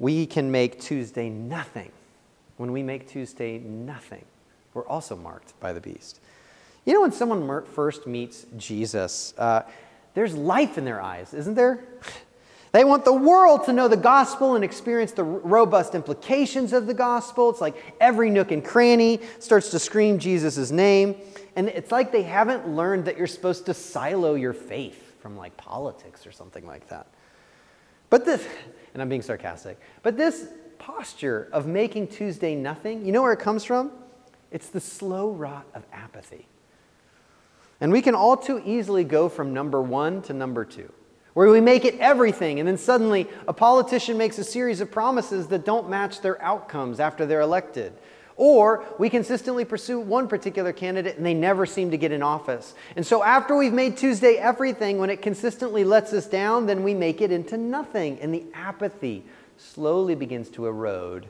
we 0.00 0.26
can 0.26 0.50
make 0.50 0.80
Tuesday 0.80 1.30
nothing. 1.30 1.92
When 2.62 2.70
we 2.70 2.84
make 2.84 3.08
Tuesday 3.08 3.58
nothing, 3.58 4.24
we're 4.72 4.86
also 4.86 5.16
marked 5.16 5.58
by 5.58 5.72
the 5.72 5.80
beast. 5.80 6.20
You 6.84 6.94
know, 6.94 7.00
when 7.00 7.10
someone 7.10 7.64
first 7.66 8.06
meets 8.06 8.46
Jesus, 8.56 9.34
uh, 9.36 9.62
there's 10.14 10.36
life 10.36 10.78
in 10.78 10.84
their 10.84 11.02
eyes, 11.02 11.34
isn't 11.34 11.56
there? 11.56 11.82
They 12.70 12.84
want 12.84 13.04
the 13.04 13.12
world 13.12 13.64
to 13.64 13.72
know 13.74 13.86
the 13.86 13.98
gospel 13.98 14.54
and 14.54 14.64
experience 14.64 15.12
the 15.12 15.24
robust 15.24 15.94
implications 15.94 16.72
of 16.72 16.86
the 16.86 16.94
gospel. 16.94 17.50
It's 17.50 17.60
like 17.60 17.76
every 18.00 18.30
nook 18.30 18.50
and 18.50 18.64
cranny 18.64 19.20
starts 19.40 19.68
to 19.72 19.78
scream 19.78 20.18
Jesus' 20.18 20.70
name. 20.70 21.16
And 21.54 21.68
it's 21.68 21.92
like 21.92 22.12
they 22.12 22.22
haven't 22.22 22.66
learned 22.66 23.04
that 23.04 23.18
you're 23.18 23.26
supposed 23.26 23.66
to 23.66 23.74
silo 23.74 24.36
your 24.36 24.54
faith 24.54 25.20
from 25.20 25.36
like 25.36 25.54
politics 25.58 26.26
or 26.26 26.32
something 26.32 26.66
like 26.66 26.88
that. 26.88 27.08
But 28.08 28.24
this, 28.24 28.42
and 28.94 29.02
I'm 29.02 29.10
being 29.10 29.20
sarcastic, 29.20 29.78
but 30.02 30.16
this 30.16 30.46
posture 30.82 31.48
of 31.52 31.66
making 31.66 32.08
Tuesday 32.08 32.56
nothing, 32.56 33.06
you 33.06 33.12
know 33.12 33.22
where 33.22 33.32
it 33.32 33.38
comes 33.38 33.62
from? 33.62 33.92
It's 34.50 34.68
the 34.68 34.80
slow 34.80 35.30
rot 35.30 35.64
of 35.74 35.84
apathy. 35.92 36.46
And 37.80 37.92
we 37.92 38.02
can 38.02 38.14
all 38.14 38.36
too 38.36 38.60
easily 38.64 39.04
go 39.04 39.28
from 39.28 39.54
number 39.54 39.80
one 39.80 40.22
to 40.22 40.32
number 40.32 40.64
two 40.64 40.92
where 41.34 41.48
we 41.48 41.62
make 41.62 41.86
it 41.86 41.98
everything, 41.98 42.58
and 42.58 42.68
then 42.68 42.76
suddenly 42.76 43.26
a 43.48 43.54
politician 43.54 44.18
makes 44.18 44.36
a 44.36 44.44
series 44.44 44.82
of 44.82 44.90
promises 44.90 45.46
that 45.46 45.64
don't 45.64 45.88
match 45.88 46.20
their 46.20 46.40
outcomes 46.42 47.00
after 47.00 47.24
they're 47.24 47.40
elected. 47.40 47.90
Or 48.36 48.84
we 48.98 49.08
consistently 49.08 49.64
pursue 49.64 49.98
one 49.98 50.28
particular 50.28 50.72
candidate 50.72 51.16
and 51.16 51.24
they 51.24 51.32
never 51.32 51.64
seem 51.64 51.90
to 51.90 51.96
get 51.96 52.12
in 52.12 52.22
office. 52.22 52.74
And 52.96 53.06
so 53.06 53.22
after 53.22 53.56
we've 53.56 53.72
made 53.72 53.96
Tuesday 53.96 54.34
everything, 54.34 54.98
when 54.98 55.10
it 55.10 55.22
consistently 55.22 55.84
lets 55.84 56.12
us 56.12 56.26
down, 56.26 56.66
then 56.66 56.82
we 56.82 56.92
make 56.92 57.20
it 57.20 57.30
into 57.30 57.56
nothing. 57.56 58.18
And 58.20 58.34
the 58.34 58.44
apathy 58.52 59.24
slowly 59.56 60.14
begins 60.14 60.48
to 60.50 60.66
erode 60.66 61.28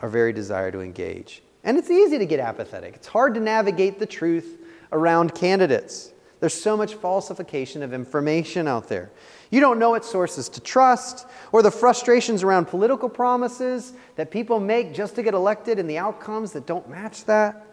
our 0.00 0.08
very 0.08 0.32
desire 0.32 0.70
to 0.70 0.80
engage. 0.80 1.42
And 1.62 1.78
it's 1.78 1.90
easy 1.90 2.18
to 2.18 2.26
get 2.26 2.40
apathetic, 2.40 2.94
it's 2.94 3.08
hard 3.08 3.34
to 3.34 3.40
navigate 3.40 3.98
the 3.98 4.06
truth 4.06 4.60
around 4.92 5.34
candidates. 5.34 6.10
There's 6.40 6.54
so 6.54 6.76
much 6.76 6.94
falsification 6.94 7.82
of 7.82 7.94
information 7.94 8.68
out 8.68 8.88
there. 8.88 9.10
You 9.50 9.60
don't 9.60 9.78
know 9.78 9.90
what 9.90 10.04
sources 10.04 10.48
to 10.50 10.60
trust, 10.60 11.26
or 11.52 11.62
the 11.62 11.70
frustrations 11.70 12.42
around 12.42 12.66
political 12.66 13.08
promises 13.08 13.94
that 14.16 14.30
people 14.30 14.60
make 14.60 14.92
just 14.92 15.14
to 15.14 15.22
get 15.22 15.32
elected 15.32 15.78
and 15.78 15.88
the 15.88 15.96
outcomes 15.96 16.52
that 16.52 16.66
don't 16.66 16.88
match 16.90 17.24
that. 17.24 17.64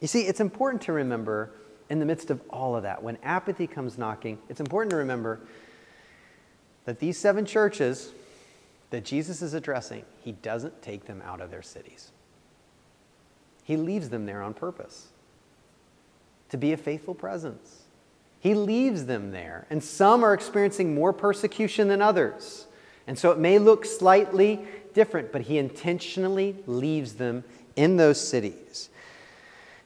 You 0.00 0.06
see, 0.06 0.22
it's 0.22 0.40
important 0.40 0.82
to 0.82 0.92
remember 0.92 1.50
in 1.88 1.98
the 1.98 2.06
midst 2.06 2.30
of 2.30 2.40
all 2.48 2.76
of 2.76 2.84
that, 2.84 3.02
when 3.02 3.18
apathy 3.24 3.66
comes 3.66 3.98
knocking, 3.98 4.38
it's 4.48 4.60
important 4.60 4.90
to 4.90 4.96
remember 4.96 5.40
that 6.84 7.00
these 7.00 7.18
seven 7.18 7.44
churches 7.44 8.12
that 8.90 9.04
Jesus 9.04 9.40
is 9.42 9.54
addressing, 9.54 10.04
he 10.20 10.32
doesn't 10.32 10.82
take 10.82 11.06
them 11.06 11.22
out 11.24 11.40
of 11.40 11.50
their 11.50 11.62
cities. 11.62 12.10
He 13.64 13.76
leaves 13.76 14.08
them 14.08 14.26
there 14.26 14.42
on 14.42 14.54
purpose 14.54 15.08
to 16.48 16.56
be 16.56 16.72
a 16.72 16.76
faithful 16.76 17.14
presence. 17.14 17.84
He 18.40 18.54
leaves 18.54 19.06
them 19.06 19.30
there, 19.30 19.66
and 19.70 19.82
some 19.84 20.24
are 20.24 20.34
experiencing 20.34 20.94
more 20.94 21.12
persecution 21.12 21.88
than 21.88 22.02
others. 22.02 22.66
And 23.06 23.18
so 23.18 23.30
it 23.30 23.38
may 23.38 23.58
look 23.58 23.84
slightly 23.84 24.60
different, 24.94 25.30
but 25.30 25.42
he 25.42 25.58
intentionally 25.58 26.56
leaves 26.66 27.14
them 27.14 27.44
in 27.76 27.96
those 27.96 28.20
cities. 28.20 28.88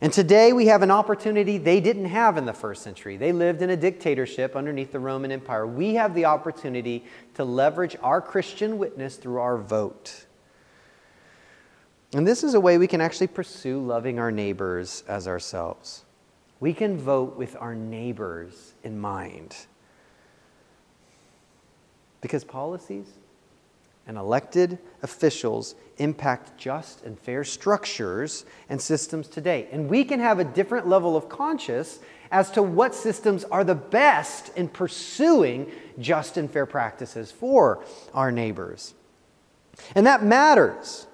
And 0.05 0.13
today 0.13 0.53
we 0.53 0.67
have 0.67 0.83
an 0.83 0.91
opportunity 0.91 1.57
they 1.57 1.81
didn't 1.81 2.05
have 2.05 2.37
in 2.37 2.45
the 2.45 2.53
first 2.53 2.83
century. 2.83 3.17
They 3.17 3.33
lived 3.33 3.63
in 3.63 3.71
a 3.71 3.77
dictatorship 3.77 4.55
underneath 4.55 4.93
the 4.93 4.99
Roman 5.01 5.33
Empire. 5.33 5.67
We 5.67 5.95
have 5.95 6.15
the 6.15 6.27
opportunity 6.27 7.07
to 7.37 7.45
leverage 7.45 7.97
our 8.03 8.21
Christian 8.21 8.77
witness 8.77 9.17
through 9.17 9.41
our 9.41 9.57
vote. 9.57 10.27
And 12.13 12.27
this 12.27 12.45
is 12.45 12.53
a 12.53 12.61
way 12.61 12.77
we 12.77 12.87
can 12.87 13.01
actually 13.01 13.29
pursue 13.29 13.81
loving 13.81 14.19
our 14.19 14.31
neighbors 14.31 15.05
as 15.09 15.27
ourselves 15.27 16.05
we 16.61 16.73
can 16.73 16.97
vote 16.97 17.37
with 17.37 17.57
our 17.61 17.75
neighbors 17.75 18.75
in 18.85 18.99
mind. 18.99 19.55
Because 22.21 22.45
policies, 22.45 23.07
and 24.07 24.17
elected 24.17 24.79
officials 25.03 25.75
impact 25.99 26.59
just 26.59 27.05
and 27.05 27.19
fair 27.19 27.45
structures 27.45 28.45
and 28.69 28.81
systems 28.81 29.29
today. 29.29 29.69
And 29.71 29.89
we 29.89 30.05
can 30.05 30.21
have 30.21 30.39
a 30.39 30.45
different 30.45 30.89
level 30.89 31.17
of 31.17 31.29
conscience 31.29 32.01
as 32.31 32.51
to 32.53 32.63
what 32.63 32.95
systems 32.95 33.45
are 33.45 33.65
the 33.65 33.75
best 33.75 34.51
in 34.57 34.69
pursuing 34.69 35.71
just 35.99 36.37
and 36.37 36.51
fair 36.51 36.67
practices 36.67 37.31
for 37.31 37.85
our 38.13 38.33
neighbors. 38.33 38.95
And 39.95 40.07
that 40.07 40.25
matters. 40.25 41.07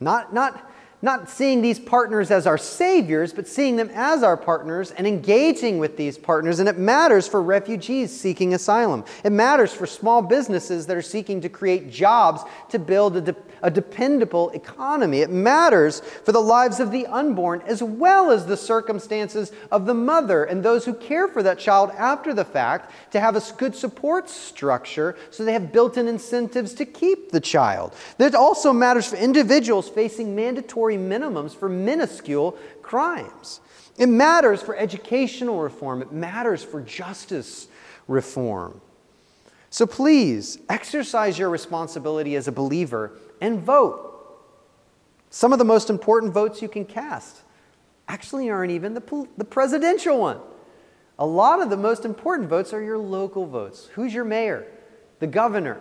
Not, 0.00 0.34
not, 0.34 0.70
not 1.04 1.28
seeing 1.28 1.60
these 1.60 1.78
partners 1.78 2.30
as 2.30 2.46
our 2.46 2.56
saviors, 2.56 3.32
but 3.32 3.46
seeing 3.46 3.76
them 3.76 3.90
as 3.92 4.22
our 4.22 4.38
partners 4.38 4.90
and 4.90 5.06
engaging 5.06 5.78
with 5.78 5.98
these 5.98 6.16
partners. 6.16 6.60
And 6.60 6.68
it 6.68 6.78
matters 6.78 7.28
for 7.28 7.42
refugees 7.42 8.18
seeking 8.18 8.54
asylum. 8.54 9.04
It 9.22 9.30
matters 9.30 9.72
for 9.72 9.86
small 9.86 10.22
businesses 10.22 10.86
that 10.86 10.96
are 10.96 11.02
seeking 11.02 11.42
to 11.42 11.50
create 11.50 11.90
jobs 11.90 12.42
to 12.70 12.78
build 12.78 13.18
a, 13.18 13.20
de- 13.20 13.36
a 13.64 13.70
dependable 13.70 14.50
economy. 14.50 15.20
It 15.20 15.30
matters 15.30 16.00
for 16.00 16.32
the 16.32 16.40
lives 16.40 16.80
of 16.80 16.92
the 16.92 17.06
unborn 17.06 17.62
as 17.66 17.82
well 17.82 18.30
as 18.30 18.44
the 18.44 18.58
circumstances 18.58 19.52
of 19.72 19.86
the 19.86 19.94
mother 19.94 20.44
and 20.44 20.62
those 20.62 20.84
who 20.84 20.92
care 20.92 21.26
for 21.26 21.42
that 21.42 21.58
child 21.58 21.90
after 21.96 22.34
the 22.34 22.44
fact 22.44 22.92
to 23.12 23.18
have 23.18 23.34
a 23.34 23.42
good 23.56 23.74
support 23.74 24.28
structure 24.28 25.16
so 25.30 25.44
they 25.44 25.54
have 25.54 25.72
built 25.72 25.96
in 25.96 26.06
incentives 26.06 26.74
to 26.74 26.84
keep 26.84 27.30
the 27.30 27.40
child. 27.40 27.94
It 28.18 28.34
also 28.34 28.70
matters 28.72 29.06
for 29.06 29.16
individuals 29.16 29.88
facing 29.88 30.36
mandatory 30.36 30.98
minimums 30.98 31.56
for 31.56 31.70
minuscule 31.70 32.58
crimes. 32.82 33.60
It 33.96 34.08
matters 34.10 34.60
for 34.60 34.76
educational 34.76 35.60
reform, 35.60 36.02
it 36.02 36.12
matters 36.12 36.62
for 36.62 36.82
justice 36.82 37.68
reform. 38.08 38.82
So 39.70 39.86
please 39.86 40.58
exercise 40.68 41.38
your 41.38 41.48
responsibility 41.50 42.36
as 42.36 42.46
a 42.46 42.52
believer 42.52 43.12
and 43.40 43.60
vote. 43.60 44.10
Some 45.30 45.52
of 45.52 45.58
the 45.58 45.64
most 45.64 45.90
important 45.90 46.32
votes 46.32 46.62
you 46.62 46.68
can 46.68 46.84
cast 46.84 47.42
actually 48.08 48.50
aren't 48.50 48.72
even 48.72 48.94
the, 48.94 49.28
the 49.36 49.44
presidential 49.44 50.18
one. 50.18 50.38
A 51.18 51.26
lot 51.26 51.60
of 51.60 51.70
the 51.70 51.76
most 51.76 52.04
important 52.04 52.48
votes 52.48 52.72
are 52.72 52.82
your 52.82 52.98
local 52.98 53.46
votes. 53.46 53.88
Who's 53.94 54.12
your 54.12 54.24
mayor? 54.24 54.66
The 55.20 55.26
governor? 55.26 55.80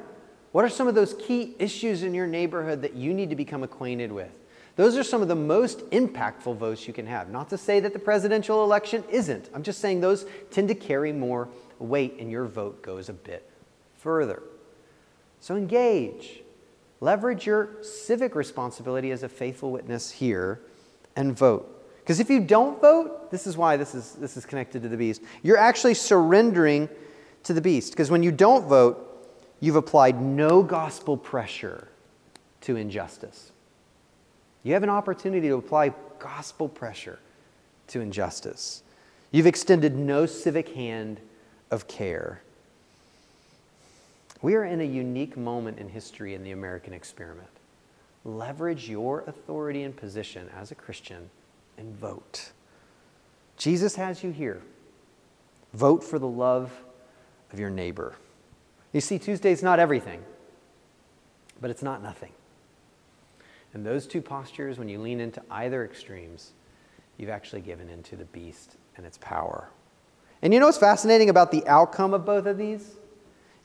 What 0.51 0.63
are 0.63 0.69
some 0.69 0.87
of 0.87 0.95
those 0.95 1.15
key 1.15 1.55
issues 1.57 2.03
in 2.03 2.13
your 2.13 2.27
neighborhood 2.27 2.81
that 2.83 2.93
you 2.93 3.13
need 3.13 3.31
to 3.31 3.35
become 3.35 3.63
acquainted 3.63 4.11
with? 4.11 4.29
Those 4.75 4.97
are 4.97 5.03
some 5.03 5.21
of 5.21 5.27
the 5.27 5.35
most 5.35 5.79
impactful 5.91 6.57
votes 6.57 6.87
you 6.87 6.93
can 6.93 7.07
have. 7.07 7.29
Not 7.29 7.49
to 7.49 7.57
say 7.57 7.79
that 7.79 7.93
the 7.93 7.99
presidential 7.99 8.63
election 8.63 9.03
isn't. 9.09 9.49
I'm 9.53 9.63
just 9.63 9.79
saying 9.79 10.01
those 10.01 10.25
tend 10.51 10.67
to 10.69 10.75
carry 10.75 11.11
more 11.11 11.49
weight 11.79 12.17
and 12.19 12.31
your 12.31 12.45
vote 12.45 12.81
goes 12.81 13.09
a 13.09 13.13
bit 13.13 13.49
further. 13.97 14.41
So 15.39 15.55
engage. 15.55 16.42
Leverage 17.03 17.45
your 17.45 17.69
civic 17.81 18.33
responsibility 18.33 19.11
as 19.11 19.23
a 19.23 19.29
faithful 19.29 19.71
witness 19.71 20.09
here 20.09 20.61
and 21.17 21.37
vote. 21.37 21.85
Because 21.99 22.21
if 22.21 22.29
you 22.29 22.39
don't 22.39 22.79
vote, 22.79 23.29
this 23.29 23.45
is 23.45 23.57
why 23.57 23.75
this 23.75 23.93
is, 23.93 24.13
this 24.13 24.37
is 24.37 24.45
connected 24.45 24.81
to 24.83 24.87
the 24.87 24.95
beast. 24.95 25.21
You're 25.41 25.57
actually 25.57 25.95
surrendering 25.95 26.87
to 27.43 27.51
the 27.51 27.59
beast. 27.59 27.91
Because 27.91 28.09
when 28.09 28.23
you 28.23 28.31
don't 28.31 28.69
vote, 28.69 29.27
you've 29.59 29.75
applied 29.75 30.21
no 30.21 30.63
gospel 30.63 31.17
pressure 31.17 31.89
to 32.61 32.77
injustice. 32.77 33.51
You 34.63 34.71
have 34.71 34.83
an 34.83 34.89
opportunity 34.89 35.49
to 35.49 35.55
apply 35.55 35.91
gospel 36.19 36.69
pressure 36.69 37.19
to 37.87 37.99
injustice. 37.99 38.81
You've 39.31 39.47
extended 39.47 39.97
no 39.97 40.25
civic 40.25 40.69
hand 40.69 41.19
of 41.69 41.89
care. 41.89 42.43
We 44.43 44.55
are 44.55 44.65
in 44.65 44.81
a 44.81 44.83
unique 44.83 45.37
moment 45.37 45.79
in 45.79 45.87
history 45.87 46.35
in 46.35 46.43
the 46.43 46.51
American 46.51 46.91
experiment. 46.91 47.47
Leverage 48.25 48.89
your 48.89 49.21
authority 49.21 49.83
and 49.83 49.95
position 49.95 50.49
as 50.53 50.69
a 50.69 50.75
Christian 50.75 51.29
and 51.77 51.95
vote. 51.95 52.51
Jesus 53.55 53.95
has 53.95 54.21
you 54.21 54.31
here. 54.31 54.61
Vote 55.73 56.03
for 56.03 56.19
the 56.19 56.27
love 56.27 56.73
of 57.53 57.59
your 57.59 57.69
neighbor. 57.69 58.15
You 58.91 58.99
see, 58.99 59.17
Tuesday's 59.17 59.63
not 59.63 59.79
everything, 59.79 60.21
but 61.61 61.71
it's 61.71 61.81
not 61.81 62.03
nothing. 62.03 62.33
And 63.73 63.85
those 63.85 64.05
two 64.05 64.21
postures, 64.21 64.77
when 64.77 64.89
you 64.89 64.99
lean 64.99 65.21
into 65.21 65.41
either 65.49 65.85
extremes, 65.85 66.51
you've 67.17 67.29
actually 67.29 67.61
given 67.61 67.87
into 67.87 68.17
the 68.17 68.25
beast 68.25 68.75
and 68.97 69.05
its 69.05 69.17
power. 69.19 69.69
And 70.41 70.53
you 70.53 70.59
know 70.59 70.65
what's 70.65 70.77
fascinating 70.77 71.29
about 71.29 71.49
the 71.49 71.65
outcome 71.65 72.13
of 72.13 72.25
both 72.25 72.45
of 72.45 72.57
these? 72.57 72.97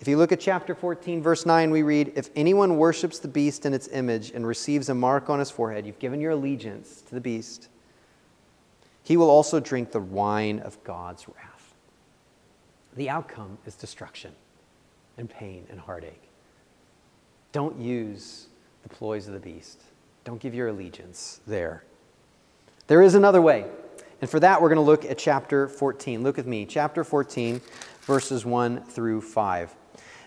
If 0.00 0.06
you 0.06 0.16
look 0.16 0.30
at 0.30 0.38
chapter 0.38 0.74
14, 0.74 1.22
verse 1.22 1.44
9, 1.44 1.70
we 1.70 1.82
read, 1.82 2.12
If 2.14 2.30
anyone 2.36 2.76
worships 2.76 3.18
the 3.18 3.28
beast 3.28 3.66
in 3.66 3.74
its 3.74 3.88
image 3.88 4.30
and 4.30 4.46
receives 4.46 4.88
a 4.88 4.94
mark 4.94 5.28
on 5.28 5.40
his 5.40 5.50
forehead, 5.50 5.86
you've 5.86 5.98
given 5.98 6.20
your 6.20 6.32
allegiance 6.32 7.02
to 7.02 7.14
the 7.14 7.20
beast, 7.20 7.68
he 9.02 9.16
will 9.16 9.30
also 9.30 9.58
drink 9.58 9.90
the 9.90 10.00
wine 10.00 10.60
of 10.60 10.82
God's 10.84 11.26
wrath. 11.28 11.74
The 12.96 13.10
outcome 13.10 13.58
is 13.66 13.74
destruction 13.74 14.32
and 15.16 15.28
pain 15.28 15.66
and 15.68 15.80
heartache. 15.80 16.22
Don't 17.50 17.80
use 17.80 18.46
the 18.84 18.88
ploys 18.88 19.26
of 19.26 19.34
the 19.34 19.40
beast. 19.40 19.80
Don't 20.24 20.40
give 20.40 20.54
your 20.54 20.68
allegiance 20.68 21.40
there. 21.46 21.82
There 22.86 23.02
is 23.02 23.14
another 23.14 23.42
way. 23.42 23.66
And 24.20 24.30
for 24.30 24.40
that, 24.40 24.60
we're 24.60 24.68
going 24.68 24.76
to 24.76 24.82
look 24.82 25.04
at 25.04 25.18
chapter 25.18 25.68
14. 25.68 26.22
Look 26.22 26.36
with 26.36 26.46
me, 26.46 26.66
chapter 26.66 27.04
14, 27.04 27.60
verses 28.02 28.44
1 28.44 28.82
through 28.84 29.22
5. 29.22 29.74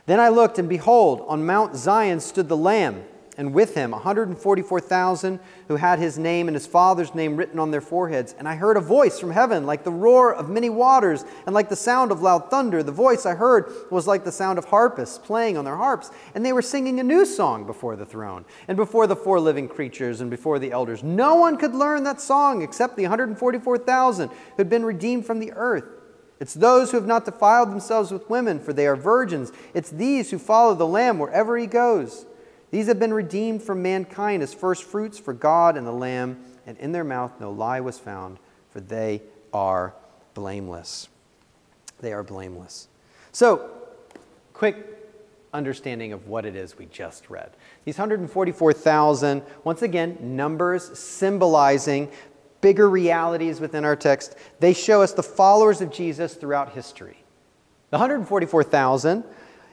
Then 0.06 0.20
I 0.20 0.30
looked, 0.30 0.60
and 0.60 0.68
behold, 0.68 1.24
on 1.28 1.46
Mount 1.46 1.76
Zion 1.76 2.20
stood 2.20 2.50
the 2.50 2.58
Lamb 2.58 3.04
and 3.38 3.54
with 3.54 3.76
him 3.76 3.92
144,000 3.92 5.40
who 5.68 5.76
had 5.78 6.00
his 6.00 6.20
name 6.20 6.48
and 6.48 6.56
his 6.56 6.68
father's 6.68 7.16
name 7.16 7.36
written 7.36 7.60
on 7.60 7.72
their 7.72 7.82
foreheads. 7.82 8.36
And 8.38 8.48
I 8.48 8.56
heard 8.56 8.78
a 8.78 8.82
voice 8.82 9.20
from 9.20 9.32
heaven 9.32 9.66
like 9.66 9.84
the 9.84 9.92
roar 9.92 10.34
of 10.34 10.50
many 10.50 10.70
waters 10.70 11.24
and 11.46 11.56
like 11.56 11.70
the 11.70 11.76
sound 11.76 12.12
of 12.12 12.22
loud 12.22 12.50
thunder. 12.50 12.84
The 12.84 12.92
voice 12.92 13.26
I 13.26 13.36
heard 13.36 13.74
was 13.90 14.06
like 14.06 14.24
the 14.24 14.32
sound 14.32 14.60
of 14.60 14.66
harpists 14.66 15.18
playing 15.18 15.58
on 15.58 15.66
their 15.66 15.78
harps. 15.78 16.12
And 16.36 16.46
they 16.46 16.54
were 16.54 16.62
singing 16.62 17.00
a 17.00 17.04
new 17.04 17.26
song 17.26 17.66
before 17.66 17.96
the 17.96 18.06
throne 18.06 18.46
and 18.68 18.76
before 18.76 19.08
the 19.08 19.16
four 19.16 19.40
living 19.40 19.68
creatures 19.68 20.22
and 20.22 20.30
before 20.30 20.60
the 20.60 20.72
elders. 20.72 21.04
No 21.04 21.36
one 21.36 21.58
could 21.58 21.74
learn 21.74 22.04
that 22.04 22.22
song 22.22 22.62
except 22.62 22.98
the 22.98 23.04
144,000 23.04 24.30
who 24.30 24.36
had 24.58 24.70
been 24.70 24.86
redeemed 24.86 25.26
from 25.26 25.40
the 25.40 25.54
earth. 25.54 26.01
It's 26.42 26.56
those 26.56 26.90
who 26.90 26.98
have 26.98 27.06
not 27.06 27.26
defiled 27.26 27.70
themselves 27.70 28.10
with 28.12 28.28
women, 28.28 28.60
for 28.60 28.74
they 28.74 28.88
are 28.88 28.96
virgins. 28.96 29.52
It's 29.76 29.92
these 29.92 30.32
who 30.32 30.40
follow 30.40 30.74
the 30.74 30.88
Lamb 30.88 31.20
wherever 31.20 31.56
he 31.56 31.68
goes. 31.68 32.26
These 32.72 32.88
have 32.88 32.98
been 32.98 33.14
redeemed 33.14 33.62
from 33.62 33.84
mankind 33.84 34.42
as 34.42 34.52
first 34.52 34.84
fruits 34.84 35.20
for 35.20 35.34
God 35.34 35.78
and 35.78 35.86
the 35.86 35.92
Lamb, 35.92 36.44
and 36.66 36.80
in 36.80 36.94
their 36.94 37.04
mouth 37.04 37.40
no 37.40 37.52
lie 37.52 37.80
was 37.80 38.00
found, 38.00 38.40
for 38.72 38.80
they 38.80 39.22
are 39.54 39.94
blameless. 40.34 41.10
They 42.00 42.12
are 42.12 42.24
blameless. 42.24 42.88
So, 43.32 43.70
quick 44.54 44.98
understanding 45.54 46.12
of 46.12 46.28
what 46.28 46.46
it 46.48 46.56
is 46.56 46.76
we 46.76 46.88
just 46.88 47.30
read. 47.30 47.52
These 47.86 48.00
144,000, 48.00 49.44
once 49.64 49.84
again, 49.84 50.18
numbers 50.22 50.98
symbolizing 50.98 52.10
bigger 52.62 52.90
realities 52.90 53.60
within 53.60 53.84
our 53.84 53.96
text. 53.96 54.36
They 54.60 54.74
show 54.74 55.02
us 55.02 55.14
the 55.14 55.24
followers 55.24 55.82
of 55.82 55.92
Jesus 55.92 56.36
throughout 56.36 56.74
history. 56.74 57.18
The 57.90 57.98
144,000 57.98 59.24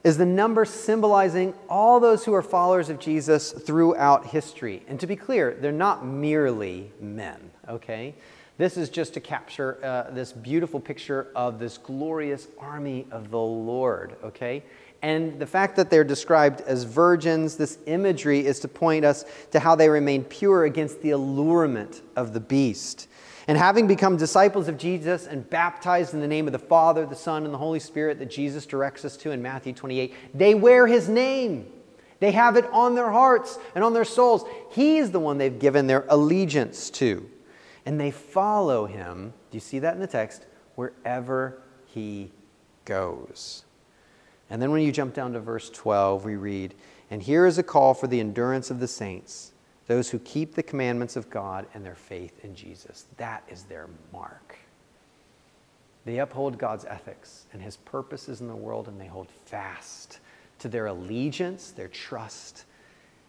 is 0.05 0.17
the 0.17 0.27
number 0.27 0.65
symbolizing 0.65 1.55
all 1.69 2.01
those 2.01 2.25
who 2.25 2.35
are 2.35 2.43
followers 2.43 2.89
of 2.89 2.99
Jesus 2.99 3.53
throughout 3.53 4.27
history. 4.27 4.83
And 4.89 4.99
to 5.01 5.07
be 5.07 5.17
clear, 5.17 5.57
they're 5.61 5.73
not 5.73 6.05
merely 6.05 6.91
men, 7.01 7.51
okay? 7.69 8.15
This 8.59 8.77
is 8.77 8.91
just 8.91 9.15
to 9.15 9.21
capture 9.21 9.79
uh, 9.85 10.11
this 10.13 10.33
beautiful 10.33 10.81
picture 10.81 11.29
of 11.37 11.61
this 11.61 11.79
glorious 11.79 12.49
army 12.59 13.07
of 13.13 13.31
the 13.31 13.39
Lord, 13.39 14.17
okay? 14.25 14.65
And 15.01 15.39
the 15.39 15.47
fact 15.47 15.77
that 15.77 15.91
they're 15.91 16.03
described 16.03 16.63
as 16.63 16.83
virgins, 16.83 17.57
this 17.57 17.79
imagery 17.87 18.45
is 18.45 18.59
to 18.61 18.69
point 18.69 19.05
us 19.05 19.25
to 19.53 19.61
how 19.61 19.77
they 19.77 19.89
remain 19.89 20.25
pure 20.25 20.65
against 20.65 21.01
the 21.03 21.11
allurement 21.11 22.03
of 22.17 22.33
the 22.33 22.41
beast. 22.41 23.07
And 23.47 23.57
having 23.57 23.87
become 23.87 24.17
disciples 24.17 24.67
of 24.67 24.77
Jesus 24.77 25.29
and 25.29 25.49
baptized 25.49 26.13
in 26.13 26.21
the 26.21 26.27
name 26.27 26.49
of 26.49 26.53
the 26.53 26.59
Father, 26.59 27.07
the 27.07 27.15
Son, 27.15 27.45
and 27.45 27.55
the 27.55 27.59
Holy 27.59 27.79
Spirit 27.79 28.19
that 28.19 28.29
Jesus 28.29 28.67
directs 28.67 29.05
us 29.05 29.17
to 29.19 29.31
in 29.31 29.41
Matthew 29.41 29.73
28, 29.73 30.13
they 30.35 30.57
wear 30.57 30.89
his 30.89 31.09
name. 31.09 31.71
They 32.19 32.33
have 32.33 32.57
it 32.57 32.67
on 32.73 32.97
their 32.97 33.13
hearts 33.13 33.57
and 33.77 33.85
on 33.85 33.95
their 33.95 34.05
souls. 34.05 34.45
He's 34.73 35.13
the 35.13 35.21
one 35.21 35.39
they've 35.39 35.61
given 35.61 35.87
their 35.87 36.05
allegiance 36.09 36.91
to. 36.91 37.25
And 37.89 37.99
they 37.99 38.11
follow 38.11 38.85
him, 38.85 39.33
do 39.51 39.57
you 39.57 39.63
see 39.63 39.79
that 39.79 39.95
in 39.95 40.01
the 40.01 40.07
text? 40.07 40.45
Wherever 40.75 41.63
he 41.87 42.31
goes. 42.85 43.65
And 44.51 44.61
then 44.61 44.73
when 44.73 44.83
you 44.83 44.93
jump 44.93 45.15
down 45.15 45.33
to 45.33 45.41
verse 45.41 45.71
12, 45.71 46.23
we 46.23 46.37
read, 46.37 46.75
And 47.11 47.23
here 47.23 47.47
is 47.47 47.57
a 47.57 47.63
call 47.63 47.95
for 47.95 48.07
the 48.07 48.21
endurance 48.21 48.71
of 48.71 48.79
the 48.79 48.87
saints 48.87 49.53
those 49.87 50.11
who 50.11 50.19
keep 50.19 50.55
the 50.55 50.63
commandments 50.63 51.17
of 51.17 51.31
God 51.31 51.67
and 51.73 51.83
their 51.83 51.95
faith 51.95 52.45
in 52.45 52.55
Jesus. 52.55 53.07
That 53.17 53.43
is 53.51 53.63
their 53.63 53.89
mark. 54.13 54.59
They 56.05 56.19
uphold 56.19 56.59
God's 56.59 56.85
ethics 56.85 57.47
and 57.55 57.63
his 57.63 57.79
purposes 57.79 58.43
in 58.43 58.49
the 58.49 58.55
world, 58.55 58.89
and 58.89 59.01
they 59.01 59.07
hold 59.07 59.31
fast 59.47 60.19
to 60.59 60.69
their 60.69 60.89
allegiance, 60.89 61.71
their 61.71 61.89
trust 61.89 62.67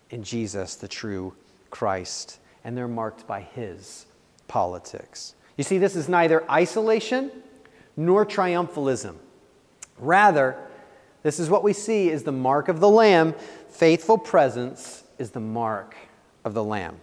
in 0.09 0.21
Jesus, 0.21 0.75
the 0.75 0.89
true 0.89 1.33
Christ, 1.69 2.39
and 2.65 2.77
they're 2.77 2.89
marked 2.89 3.25
by 3.25 3.39
his 3.39 4.05
politics. 4.49 5.35
You 5.55 5.63
see, 5.63 5.77
this 5.77 5.95
is 5.95 6.09
neither 6.09 6.49
isolation 6.51 7.31
nor 7.95 8.25
triumphalism. 8.25 9.15
Rather, 9.97 10.57
this 11.23 11.39
is 11.39 11.49
what 11.49 11.63
we 11.63 11.71
see 11.71 12.09
is 12.09 12.23
the 12.23 12.31
mark 12.33 12.67
of 12.67 12.81
the 12.81 12.89
Lamb. 12.89 13.33
Faithful 13.69 14.17
presence 14.17 15.03
is 15.17 15.31
the 15.31 15.39
mark 15.39 15.95
of 16.43 16.53
the 16.53 16.63
Lamb. 16.63 16.97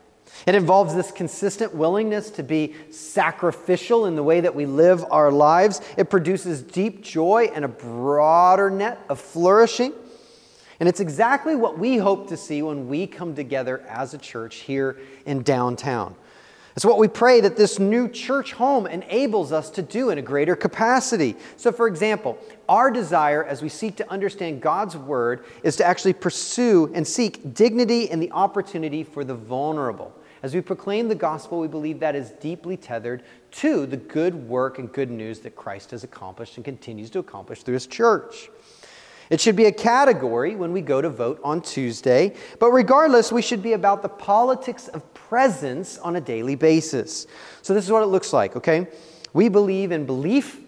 It 0.46 0.54
involves 0.54 0.94
this 0.94 1.10
consistent 1.10 1.74
willingness 1.74 2.30
to 2.30 2.42
be 2.42 2.74
sacrificial 2.90 4.06
in 4.06 4.16
the 4.16 4.22
way 4.22 4.40
that 4.40 4.54
we 4.54 4.66
live 4.66 5.04
our 5.10 5.30
lives. 5.30 5.80
It 5.96 6.10
produces 6.10 6.62
deep 6.62 7.02
joy 7.02 7.50
and 7.54 7.64
a 7.64 7.68
broader 7.68 8.70
net 8.70 9.00
of 9.08 9.20
flourishing. 9.20 9.92
And 10.78 10.88
it's 10.88 11.00
exactly 11.00 11.54
what 11.54 11.78
we 11.78 11.96
hope 11.96 12.28
to 12.28 12.36
see 12.36 12.60
when 12.62 12.88
we 12.88 13.06
come 13.06 13.34
together 13.34 13.80
as 13.88 14.12
a 14.12 14.18
church 14.18 14.56
here 14.56 14.98
in 15.24 15.42
downtown. 15.42 16.14
It's 16.76 16.84
what 16.84 16.98
we 16.98 17.08
pray 17.08 17.40
that 17.40 17.56
this 17.56 17.78
new 17.78 18.06
church 18.06 18.52
home 18.52 18.86
enables 18.86 19.50
us 19.50 19.70
to 19.70 19.82
do 19.82 20.10
in 20.10 20.18
a 20.18 20.22
greater 20.22 20.54
capacity. 20.54 21.34
So, 21.56 21.72
for 21.72 21.86
example, 21.86 22.38
our 22.68 22.90
desire 22.90 23.42
as 23.42 23.62
we 23.62 23.70
seek 23.70 23.96
to 23.96 24.10
understand 24.10 24.60
God's 24.60 24.94
word 24.94 25.46
is 25.62 25.76
to 25.76 25.86
actually 25.86 26.12
pursue 26.12 26.92
and 26.92 27.06
seek 27.06 27.54
dignity 27.54 28.10
and 28.10 28.20
the 28.20 28.30
opportunity 28.30 29.04
for 29.04 29.24
the 29.24 29.34
vulnerable. 29.34 30.14
As 30.42 30.54
we 30.54 30.60
proclaim 30.60 31.08
the 31.08 31.14
gospel, 31.14 31.60
we 31.60 31.66
believe 31.66 31.98
that 32.00 32.14
is 32.14 32.32
deeply 32.32 32.76
tethered 32.76 33.22
to 33.52 33.86
the 33.86 33.96
good 33.96 34.34
work 34.34 34.78
and 34.78 34.92
good 34.92 35.10
news 35.10 35.38
that 35.40 35.56
Christ 35.56 35.92
has 35.92 36.04
accomplished 36.04 36.56
and 36.56 36.64
continues 36.64 37.08
to 37.10 37.20
accomplish 37.20 37.62
through 37.62 37.74
his 37.74 37.86
church. 37.86 38.50
It 39.30 39.40
should 39.40 39.56
be 39.56 39.66
a 39.66 39.72
category 39.72 40.54
when 40.54 40.72
we 40.72 40.80
go 40.80 41.00
to 41.00 41.10
vote 41.10 41.40
on 41.42 41.60
Tuesday, 41.60 42.34
but 42.58 42.70
regardless, 42.70 43.32
we 43.32 43.42
should 43.42 43.62
be 43.62 43.72
about 43.72 44.02
the 44.02 44.08
politics 44.08 44.88
of 44.88 45.12
presence 45.14 45.98
on 45.98 46.16
a 46.16 46.20
daily 46.20 46.54
basis. 46.54 47.26
So, 47.62 47.74
this 47.74 47.84
is 47.84 47.90
what 47.90 48.02
it 48.02 48.06
looks 48.06 48.32
like, 48.32 48.56
okay? 48.56 48.86
We 49.32 49.48
believe 49.48 49.90
in 49.90 50.06
belief 50.06 50.60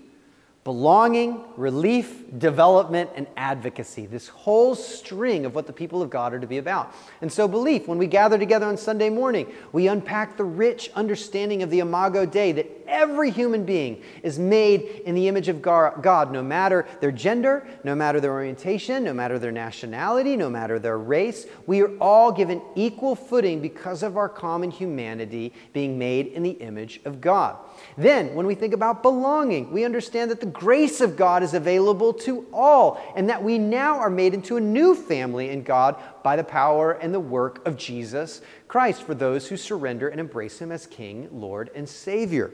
belonging, 0.65 1.45
relief, 1.59 2.23
development, 2.39 3.11
and 3.17 3.27
advocacy. 3.37 4.07
This 4.07 4.29
whole 4.29 4.77
string 4.77 5.45
of 5.45 5.57
what 5.57 5.67
the 5.67 5.73
people 5.73 6.01
of 6.03 6.09
God 6.09 6.33
are 6.33 6.39
to 6.39 6.47
be 6.47 6.59
about. 6.59 6.95
And 7.21 7.33
so, 7.33 7.49
belief, 7.49 7.89
when 7.89 7.99
we 7.99 8.07
gather 8.07 8.39
together 8.39 8.65
on 8.65 8.77
Sunday 8.77 9.11
morning, 9.11 9.53
we 9.73 9.89
unpack 9.89 10.37
the 10.37 10.45
rich 10.45 10.89
understanding 10.95 11.65
of 11.65 11.71
the 11.71 11.81
Imago 11.81 12.25
Dei 12.25 12.53
that 12.53 12.71
every 12.87 13.31
human 13.31 13.65
being 13.65 14.03
is 14.23 14.39
made 14.39 15.03
in 15.05 15.15
the 15.15 15.27
image 15.27 15.49
of 15.49 15.61
God, 15.61 16.33
no 16.33 16.43
matter 16.43 16.87
their 17.01 17.13
gender, 17.13 17.67
no 17.83 17.95
matter 17.95 18.21
their 18.21 18.33
orientation, 18.33 19.05
no 19.05 19.13
matter 19.13 19.39
their 19.39 19.53
nationality, 19.53 20.37
no 20.37 20.49
matter 20.49 20.79
their 20.79 20.99
race. 20.99 21.47
We 21.67 21.83
are 21.83 21.97
all 21.99 22.31
given 22.31 22.63
equal 22.77 23.17
footing 23.17 23.61
because 23.61 24.03
of 24.03 24.17
our 24.17 24.29
common 24.29 24.71
humanity 24.71 25.53
being 25.73 25.99
made 25.99 26.29
in 26.29 26.45
the 26.45 26.51
image 26.51 27.01
of 27.05 27.21
God. 27.21 27.57
Then, 27.97 28.35
when 28.35 28.47
we 28.47 28.55
think 28.55 28.75
about 28.75 29.03
belonging, 29.03 29.73
we 29.73 29.85
understand 29.85 30.31
that 30.31 30.41
the 30.41 30.47
grace 30.47 31.01
of 31.01 31.17
God 31.17 31.43
is 31.43 31.48
available 31.55 32.13
to 32.13 32.47
all, 32.53 33.01
and 33.17 33.29
that 33.29 33.43
we 33.43 33.59
now 33.59 33.99
are 33.99 34.11
made 34.11 34.35
into 34.35 34.57
a 34.57 34.61
new 34.61 34.95
family 34.95 35.51
in 35.51 35.63
God 35.63 35.97
by 36.23 36.37
the 36.37 36.45
power 36.45 36.93
and 36.93 37.13
the 37.13 37.21
work 37.21 37.67
of 37.67 37.77
Jesus 37.77 38.41
Christ 38.69 39.03
for 39.03 39.15
those 39.15 39.49
who 39.49 39.57
surrender 39.57 40.09
and 40.09 40.21
embrace 40.21 40.59
Him 40.59 40.71
as 40.71 40.87
King, 40.87 41.29
Lord, 41.33 41.71
and 41.75 41.89
Savior. 41.89 42.53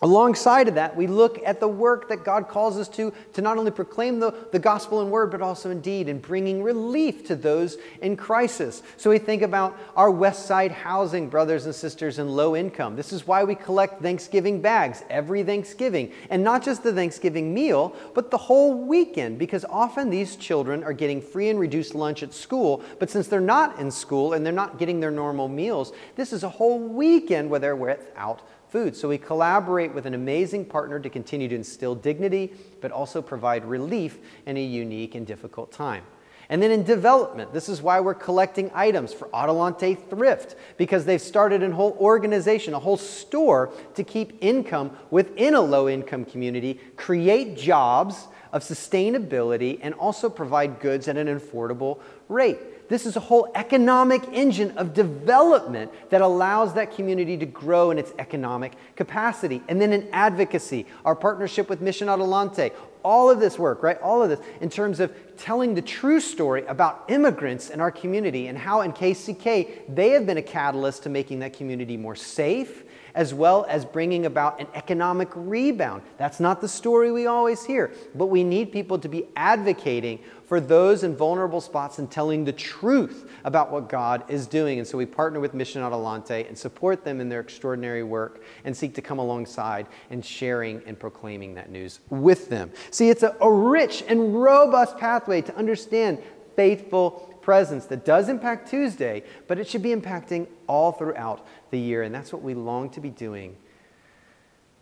Alongside 0.00 0.68
of 0.68 0.76
that, 0.76 0.94
we 0.94 1.08
look 1.08 1.40
at 1.44 1.58
the 1.58 1.66
work 1.66 2.08
that 2.08 2.24
God 2.24 2.48
calls 2.48 2.78
us 2.78 2.88
to 2.90 3.12
to 3.32 3.42
not 3.42 3.58
only 3.58 3.72
proclaim 3.72 4.20
the, 4.20 4.32
the 4.52 4.58
gospel 4.58 5.02
in 5.02 5.10
word, 5.10 5.32
but 5.32 5.42
also 5.42 5.70
in 5.70 5.80
deed, 5.80 6.08
in 6.08 6.20
bringing 6.20 6.62
relief 6.62 7.26
to 7.26 7.34
those 7.34 7.78
in 8.00 8.16
crisis. 8.16 8.84
So 8.96 9.10
we 9.10 9.18
think 9.18 9.42
about 9.42 9.76
our 9.96 10.08
West 10.08 10.46
Side 10.46 10.70
housing 10.70 11.28
brothers 11.28 11.66
and 11.66 11.74
sisters 11.74 12.20
in 12.20 12.28
low 12.28 12.54
income. 12.54 12.94
This 12.94 13.12
is 13.12 13.26
why 13.26 13.42
we 13.42 13.56
collect 13.56 14.00
Thanksgiving 14.00 14.60
bags 14.60 15.02
every 15.10 15.42
Thanksgiving, 15.42 16.12
and 16.30 16.44
not 16.44 16.62
just 16.62 16.84
the 16.84 16.92
Thanksgiving 16.92 17.52
meal, 17.52 17.96
but 18.14 18.30
the 18.30 18.38
whole 18.38 18.74
weekend, 18.74 19.36
because 19.36 19.64
often 19.64 20.10
these 20.10 20.36
children 20.36 20.84
are 20.84 20.92
getting 20.92 21.20
free 21.20 21.48
and 21.48 21.58
reduced 21.58 21.96
lunch 21.96 22.22
at 22.22 22.32
school, 22.32 22.84
but 23.00 23.10
since 23.10 23.26
they're 23.26 23.40
not 23.40 23.80
in 23.80 23.90
school 23.90 24.34
and 24.34 24.46
they're 24.46 24.52
not 24.52 24.78
getting 24.78 25.00
their 25.00 25.10
normal 25.10 25.48
meals, 25.48 25.92
this 26.14 26.32
is 26.32 26.44
a 26.44 26.48
whole 26.48 26.78
weekend 26.78 27.50
where 27.50 27.58
they're 27.58 27.74
without 27.74 28.42
food. 28.70 28.96
So 28.96 29.08
we 29.08 29.18
collaborate 29.18 29.94
with 29.94 30.06
an 30.06 30.14
amazing 30.14 30.64
partner 30.64 31.00
to 31.00 31.10
continue 31.10 31.48
to 31.48 31.54
instill 31.54 31.94
dignity, 31.94 32.52
but 32.80 32.92
also 32.92 33.22
provide 33.22 33.64
relief 33.64 34.18
in 34.46 34.56
a 34.56 34.64
unique 34.64 35.14
and 35.14 35.26
difficult 35.26 35.72
time. 35.72 36.04
And 36.50 36.62
then 36.62 36.70
in 36.70 36.82
development, 36.82 37.52
this 37.52 37.68
is 37.68 37.82
why 37.82 38.00
we're 38.00 38.14
collecting 38.14 38.70
items 38.74 39.12
for 39.12 39.28
Adelante 39.34 39.94
Thrift, 39.94 40.56
because 40.78 41.04
they've 41.04 41.20
started 41.20 41.62
a 41.62 41.70
whole 41.70 41.94
organization, 42.00 42.72
a 42.72 42.78
whole 42.78 42.96
store 42.96 43.70
to 43.94 44.02
keep 44.02 44.42
income 44.42 44.96
within 45.10 45.54
a 45.54 45.60
low 45.60 45.88
income 45.88 46.24
community, 46.24 46.80
create 46.96 47.58
jobs 47.58 48.28
of 48.50 48.62
sustainability, 48.62 49.78
and 49.82 49.92
also 49.94 50.30
provide 50.30 50.80
goods 50.80 51.06
at 51.06 51.18
an 51.18 51.26
affordable 51.26 52.00
rate. 52.30 52.58
This 52.88 53.04
is 53.04 53.16
a 53.16 53.20
whole 53.20 53.50
economic 53.54 54.22
engine 54.32 54.76
of 54.78 54.94
development 54.94 55.92
that 56.10 56.22
allows 56.22 56.74
that 56.74 56.94
community 56.94 57.36
to 57.36 57.46
grow 57.46 57.90
in 57.90 57.98
its 57.98 58.12
economic 58.18 58.72
capacity. 58.96 59.62
And 59.68 59.80
then 59.80 59.92
in 59.92 60.08
advocacy, 60.12 60.86
our 61.04 61.14
partnership 61.14 61.68
with 61.68 61.82
Mission 61.82 62.08
Adelante, 62.08 62.70
all 63.04 63.30
of 63.30 63.40
this 63.40 63.58
work, 63.58 63.82
right? 63.82 64.00
All 64.00 64.22
of 64.22 64.30
this 64.30 64.40
in 64.60 64.70
terms 64.70 65.00
of 65.00 65.12
telling 65.36 65.74
the 65.74 65.82
true 65.82 66.20
story 66.20 66.64
about 66.66 67.04
immigrants 67.08 67.70
in 67.70 67.80
our 67.80 67.90
community 67.90 68.48
and 68.48 68.56
how 68.56 68.80
in 68.80 68.92
KCK 68.92 69.94
they 69.94 70.10
have 70.10 70.26
been 70.26 70.38
a 70.38 70.42
catalyst 70.42 71.02
to 71.04 71.08
making 71.08 71.40
that 71.40 71.52
community 71.52 71.96
more 71.96 72.16
safe 72.16 72.84
as 73.18 73.34
well 73.34 73.66
as 73.68 73.84
bringing 73.84 74.26
about 74.26 74.60
an 74.60 74.68
economic 74.74 75.28
rebound. 75.34 76.02
That's 76.18 76.38
not 76.38 76.60
the 76.60 76.68
story 76.68 77.10
we 77.10 77.26
always 77.26 77.64
hear, 77.64 77.90
but 78.14 78.26
we 78.26 78.44
need 78.44 78.70
people 78.70 78.96
to 79.00 79.08
be 79.08 79.26
advocating 79.34 80.20
for 80.44 80.60
those 80.60 81.02
in 81.02 81.16
vulnerable 81.16 81.60
spots 81.60 81.98
and 81.98 82.08
telling 82.08 82.44
the 82.44 82.52
truth 82.52 83.28
about 83.42 83.72
what 83.72 83.88
God 83.88 84.22
is 84.30 84.46
doing. 84.46 84.78
And 84.78 84.86
so 84.86 84.96
we 84.96 85.04
partner 85.04 85.40
with 85.40 85.52
Mission 85.52 85.82
Adelante 85.82 86.44
and 86.46 86.56
support 86.56 87.02
them 87.02 87.20
in 87.20 87.28
their 87.28 87.40
extraordinary 87.40 88.04
work 88.04 88.44
and 88.64 88.74
seek 88.74 88.94
to 88.94 89.02
come 89.02 89.18
alongside 89.18 89.88
and 90.10 90.24
sharing 90.24 90.80
and 90.86 90.96
proclaiming 90.96 91.54
that 91.54 91.72
news 91.72 91.98
with 92.10 92.48
them. 92.48 92.70
See, 92.92 93.10
it's 93.10 93.24
a, 93.24 93.34
a 93.40 93.52
rich 93.52 94.04
and 94.06 94.40
robust 94.40 94.96
pathway 94.96 95.42
to 95.42 95.56
understand 95.56 96.22
faithful 96.54 97.27
presence 97.48 97.86
that 97.86 98.04
does 98.04 98.28
impact 98.28 98.68
Tuesday, 98.68 99.24
but 99.46 99.58
it 99.58 99.66
should 99.66 99.80
be 99.80 99.94
impacting 99.94 100.46
all 100.66 100.92
throughout 100.92 101.46
the 101.70 101.78
year. 101.78 102.02
And 102.02 102.14
that's 102.14 102.30
what 102.30 102.42
we 102.42 102.52
long 102.52 102.90
to 102.90 103.00
be 103.00 103.08
doing 103.08 103.56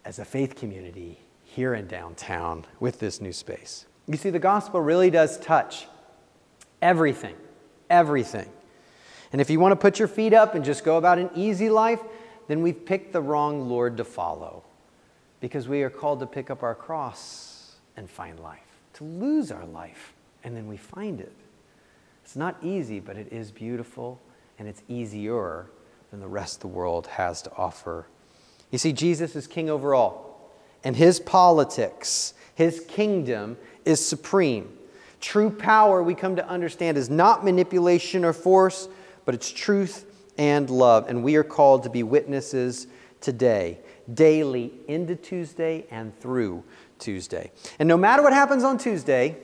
as 0.04 0.18
a 0.18 0.24
faith 0.24 0.56
community 0.56 1.20
here 1.44 1.74
in 1.74 1.86
downtown 1.86 2.64
with 2.80 2.98
this 2.98 3.20
new 3.20 3.32
space. 3.32 3.86
You 4.08 4.16
see, 4.16 4.30
the 4.30 4.40
gospel 4.40 4.80
really 4.80 5.10
does 5.10 5.38
touch 5.38 5.86
everything, 6.82 7.36
everything. 7.88 8.50
And 9.30 9.40
if 9.40 9.48
you 9.48 9.60
want 9.60 9.70
to 9.70 9.76
put 9.76 10.00
your 10.00 10.08
feet 10.08 10.34
up 10.34 10.56
and 10.56 10.64
just 10.64 10.82
go 10.82 10.96
about 10.96 11.20
an 11.20 11.30
easy 11.36 11.70
life, 11.70 12.00
then 12.48 12.62
we've 12.62 12.84
picked 12.84 13.12
the 13.12 13.20
wrong 13.20 13.68
Lord 13.68 13.96
to 13.98 14.04
follow 14.04 14.64
because 15.38 15.68
we 15.68 15.84
are 15.84 15.90
called 15.90 16.18
to 16.18 16.26
pick 16.26 16.50
up 16.50 16.64
our 16.64 16.74
cross 16.74 17.76
and 17.96 18.10
find 18.10 18.40
life, 18.40 18.58
to 18.94 19.04
lose 19.04 19.52
our 19.52 19.66
life, 19.66 20.14
and 20.42 20.56
then 20.56 20.66
we 20.66 20.76
find 20.76 21.20
it. 21.20 21.32
It's 22.26 22.34
not 22.34 22.56
easy, 22.60 22.98
but 22.98 23.16
it 23.16 23.32
is 23.32 23.52
beautiful 23.52 24.20
and 24.58 24.66
it's 24.66 24.82
easier 24.88 25.70
than 26.10 26.18
the 26.18 26.26
rest 26.26 26.56
of 26.56 26.60
the 26.62 26.66
world 26.76 27.06
has 27.06 27.40
to 27.42 27.52
offer. 27.56 28.08
You 28.72 28.78
see, 28.78 28.92
Jesus 28.92 29.36
is 29.36 29.46
king 29.46 29.70
over 29.70 29.94
all, 29.94 30.50
and 30.82 30.96
his 30.96 31.20
politics, 31.20 32.34
his 32.56 32.80
kingdom 32.88 33.56
is 33.84 34.04
supreme. 34.04 34.76
True 35.20 35.50
power, 35.50 36.02
we 36.02 36.16
come 36.16 36.34
to 36.34 36.48
understand, 36.48 36.98
is 36.98 37.08
not 37.08 37.44
manipulation 37.44 38.24
or 38.24 38.32
force, 38.32 38.88
but 39.24 39.32
it's 39.32 39.52
truth 39.52 40.04
and 40.36 40.68
love. 40.68 41.08
And 41.08 41.22
we 41.22 41.36
are 41.36 41.44
called 41.44 41.84
to 41.84 41.90
be 41.90 42.02
witnesses 42.02 42.88
today, 43.20 43.78
daily, 44.12 44.72
into 44.88 45.14
Tuesday 45.14 45.86
and 45.92 46.18
through 46.18 46.64
Tuesday. 46.98 47.52
And 47.78 47.88
no 47.88 47.96
matter 47.96 48.24
what 48.24 48.32
happens 48.32 48.64
on 48.64 48.78
Tuesday, 48.78 49.36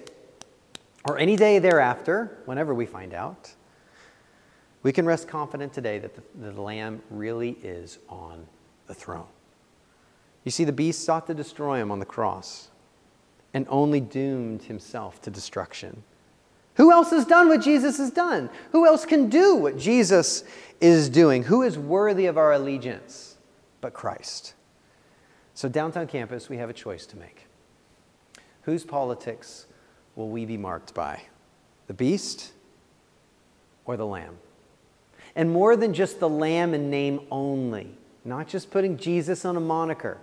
or 1.05 1.19
any 1.19 1.37
day 1.37 1.59
thereafter, 1.59 2.39
whenever 2.45 2.75
we 2.75 2.87
find 2.87 3.13
out, 3.13 3.53
we 4.83 4.93
can 4.93 5.07
rest 5.07 5.29
confident 5.29 5.73
today 5.73 5.99
that 5.99 6.15
the, 6.15 6.51
the, 6.51 6.61
Lamb 6.61 7.03
really 7.11 7.57
is 7.63 7.99
on 8.09 8.47
the 8.87 8.95
throne. 8.95 9.27
You 10.45 10.51
see, 10.51 10.65
the 10.65 10.73
beast 10.73 11.05
sought 11.05 11.27
to 11.29 11.35
destroy 11.35 11.81
him 11.81 11.91
on 11.91 12.01
the 12.01 12.05
cross 12.07 12.69
and 13.55 13.67
only 13.69 14.01
doomed 14.01 14.63
himself 14.63 15.21
to 15.23 15.31
destruction. 15.31 16.03
Who 16.77 16.91
else 16.91 17.11
has 17.11 17.25
done 17.25 17.49
what 17.49 17.61
Jesus 17.61 17.99
has 17.99 18.11
done? 18.11 18.49
Who 18.73 18.87
else 18.87 19.05
can 19.05 19.29
do 19.29 19.55
what 19.57 19.79
Jesus 19.79 20.43
is 20.81 21.09
doing? 21.09 21.45
Who 21.45 21.63
is 21.63 21.79
worthy 21.79 22.27
of 22.27 22.39
our 22.39 22.53
allegiance 22.53 23.37
but 23.81 23.93
Christ? 23.93 24.55
So, 25.55 25.69
downtown 25.69 26.07
campus, 26.07 26.49
we 26.49 26.57
have 26.57 26.71
a 26.71 26.73
choice 26.73 27.05
to 27.07 27.19
make. 27.19 27.47
Whose 28.63 28.85
politics 28.85 29.67
will 30.17 30.29
we 30.29 30.45
be 30.45 30.57
marked 30.57 30.95
by? 30.95 31.23
The 31.87 31.95
beast 31.95 32.53
or 33.85 33.97
the 33.97 34.07
lamb? 34.07 34.39
And 35.35 35.51
more 35.51 35.77
than 35.77 35.95
just 35.95 36.21
the 36.21 36.29
lamb 36.29 36.75
in 36.75 36.91
name 36.91 37.21
only, 37.31 37.97
not 38.25 38.49
just 38.49 38.71
putting 38.71 38.97
Jesus 38.97 39.45
on 39.45 39.57
a 39.57 39.61
moniker, 39.61 40.19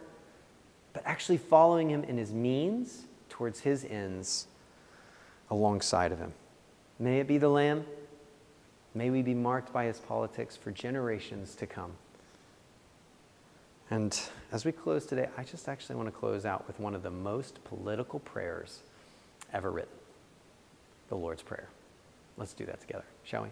but 0.94 1.04
actually 1.06 1.38
following 1.38 1.90
him 1.90 2.04
in 2.04 2.18
his 2.18 2.32
means 2.32 3.06
towards 3.30 3.62
his 3.62 3.86
ends 3.86 4.48
alongside 5.50 6.12
of 6.12 6.20
him. 6.20 6.34
May 7.00 7.20
it 7.20 7.28
be 7.28 7.38
the 7.38 7.50
lamb. 7.50 7.86
May 8.94 9.10
we 9.10 9.22
be 9.22 9.34
marked 9.34 9.72
by 9.72 9.86
his 9.86 10.00
politics 10.00 10.56
for 10.56 10.72
generations 10.72 11.56
to 11.56 11.66
come. 11.66 11.92
And 13.92 14.20
as 14.52 14.66
we 14.66 14.72
close 14.72 15.06
today, 15.06 15.30
I 15.38 15.44
just 15.44 15.68
actually 15.68 15.96
want 15.96 16.08
to 16.08 16.12
close 16.12 16.46
out 16.46 16.68
with 16.68 16.80
one 16.80 16.94
of 16.94 17.02
the 17.02 17.10
most 17.10 17.64
political 17.64 18.20
prayers 18.20 18.80
ever 19.54 19.72
written 19.72 19.94
the 21.10 21.16
Lord's 21.16 21.42
Prayer. 21.42 21.68
Let's 22.38 22.54
do 22.54 22.66
that 22.66 22.80
together, 22.80 23.06
shall 23.24 23.44
we? 23.44 23.50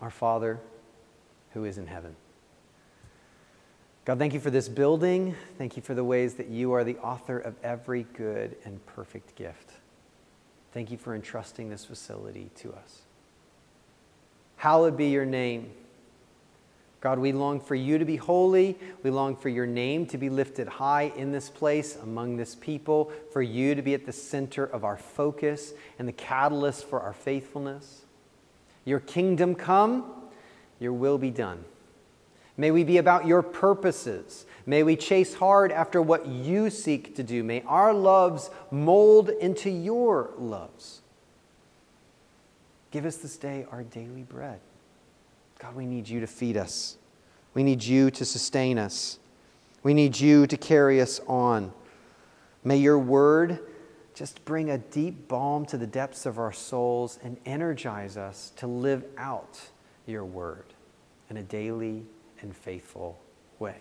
Our 0.00 0.10
Father 0.10 0.58
who 1.52 1.64
is 1.64 1.78
in 1.78 1.86
heaven. 1.86 2.14
God, 4.04 4.18
thank 4.18 4.34
you 4.34 4.40
for 4.40 4.50
this 4.50 4.68
building. 4.68 5.34
Thank 5.58 5.76
you 5.76 5.82
for 5.82 5.94
the 5.94 6.04
ways 6.04 6.34
that 6.34 6.48
you 6.48 6.72
are 6.72 6.84
the 6.84 6.96
author 6.98 7.38
of 7.38 7.54
every 7.62 8.04
good 8.14 8.56
and 8.64 8.84
perfect 8.86 9.34
gift. 9.36 9.72
Thank 10.72 10.90
you 10.90 10.96
for 10.96 11.14
entrusting 11.14 11.68
this 11.68 11.84
facility 11.84 12.50
to 12.56 12.72
us. 12.72 13.02
Hallowed 14.56 14.96
be 14.96 15.08
your 15.08 15.24
name. 15.24 15.70
God, 17.00 17.18
we 17.18 17.32
long 17.32 17.60
for 17.60 17.74
you 17.74 17.96
to 17.96 18.04
be 18.04 18.16
holy. 18.16 18.76
We 19.02 19.10
long 19.10 19.34
for 19.34 19.48
your 19.48 19.66
name 19.66 20.04
to 20.06 20.18
be 20.18 20.28
lifted 20.28 20.68
high 20.68 21.12
in 21.16 21.32
this 21.32 21.48
place 21.48 21.96
among 21.96 22.36
this 22.36 22.54
people, 22.54 23.10
for 23.32 23.40
you 23.40 23.74
to 23.74 23.80
be 23.80 23.94
at 23.94 24.04
the 24.04 24.12
center 24.12 24.64
of 24.64 24.84
our 24.84 24.98
focus 24.98 25.72
and 25.98 26.06
the 26.06 26.12
catalyst 26.12 26.84
for 26.84 27.00
our 27.00 27.14
faithfulness. 27.14 28.02
Your 28.84 29.00
kingdom 29.00 29.54
come, 29.54 30.12
your 30.78 30.92
will 30.92 31.16
be 31.16 31.30
done. 31.30 31.64
May 32.58 32.70
we 32.70 32.84
be 32.84 32.98
about 32.98 33.26
your 33.26 33.42
purposes. 33.42 34.44
May 34.66 34.82
we 34.82 34.94
chase 34.94 35.32
hard 35.32 35.72
after 35.72 36.02
what 36.02 36.26
you 36.26 36.68
seek 36.68 37.16
to 37.16 37.22
do. 37.22 37.42
May 37.42 37.62
our 37.62 37.94
loves 37.94 38.50
mold 38.70 39.30
into 39.30 39.70
your 39.70 40.30
loves. 40.36 41.00
Give 42.90 43.06
us 43.06 43.16
this 43.16 43.38
day 43.38 43.66
our 43.70 43.84
daily 43.84 44.22
bread. 44.22 44.60
God, 45.60 45.74
we 45.74 45.86
need 45.86 46.08
you 46.08 46.20
to 46.20 46.26
feed 46.26 46.56
us. 46.56 46.96
We 47.52 47.62
need 47.62 47.84
you 47.84 48.10
to 48.12 48.24
sustain 48.24 48.78
us. 48.78 49.18
We 49.82 49.92
need 49.94 50.18
you 50.18 50.46
to 50.46 50.56
carry 50.56 51.00
us 51.00 51.20
on. 51.26 51.72
May 52.64 52.78
your 52.78 52.98
word 52.98 53.60
just 54.14 54.44
bring 54.44 54.70
a 54.70 54.78
deep 54.78 55.28
balm 55.28 55.66
to 55.66 55.76
the 55.76 55.86
depths 55.86 56.26
of 56.26 56.38
our 56.38 56.52
souls 56.52 57.18
and 57.22 57.36
energize 57.44 58.16
us 58.16 58.52
to 58.56 58.66
live 58.66 59.04
out 59.18 59.60
your 60.06 60.24
word 60.24 60.64
in 61.28 61.36
a 61.36 61.42
daily 61.42 62.04
and 62.40 62.56
faithful 62.56 63.18
way. 63.58 63.76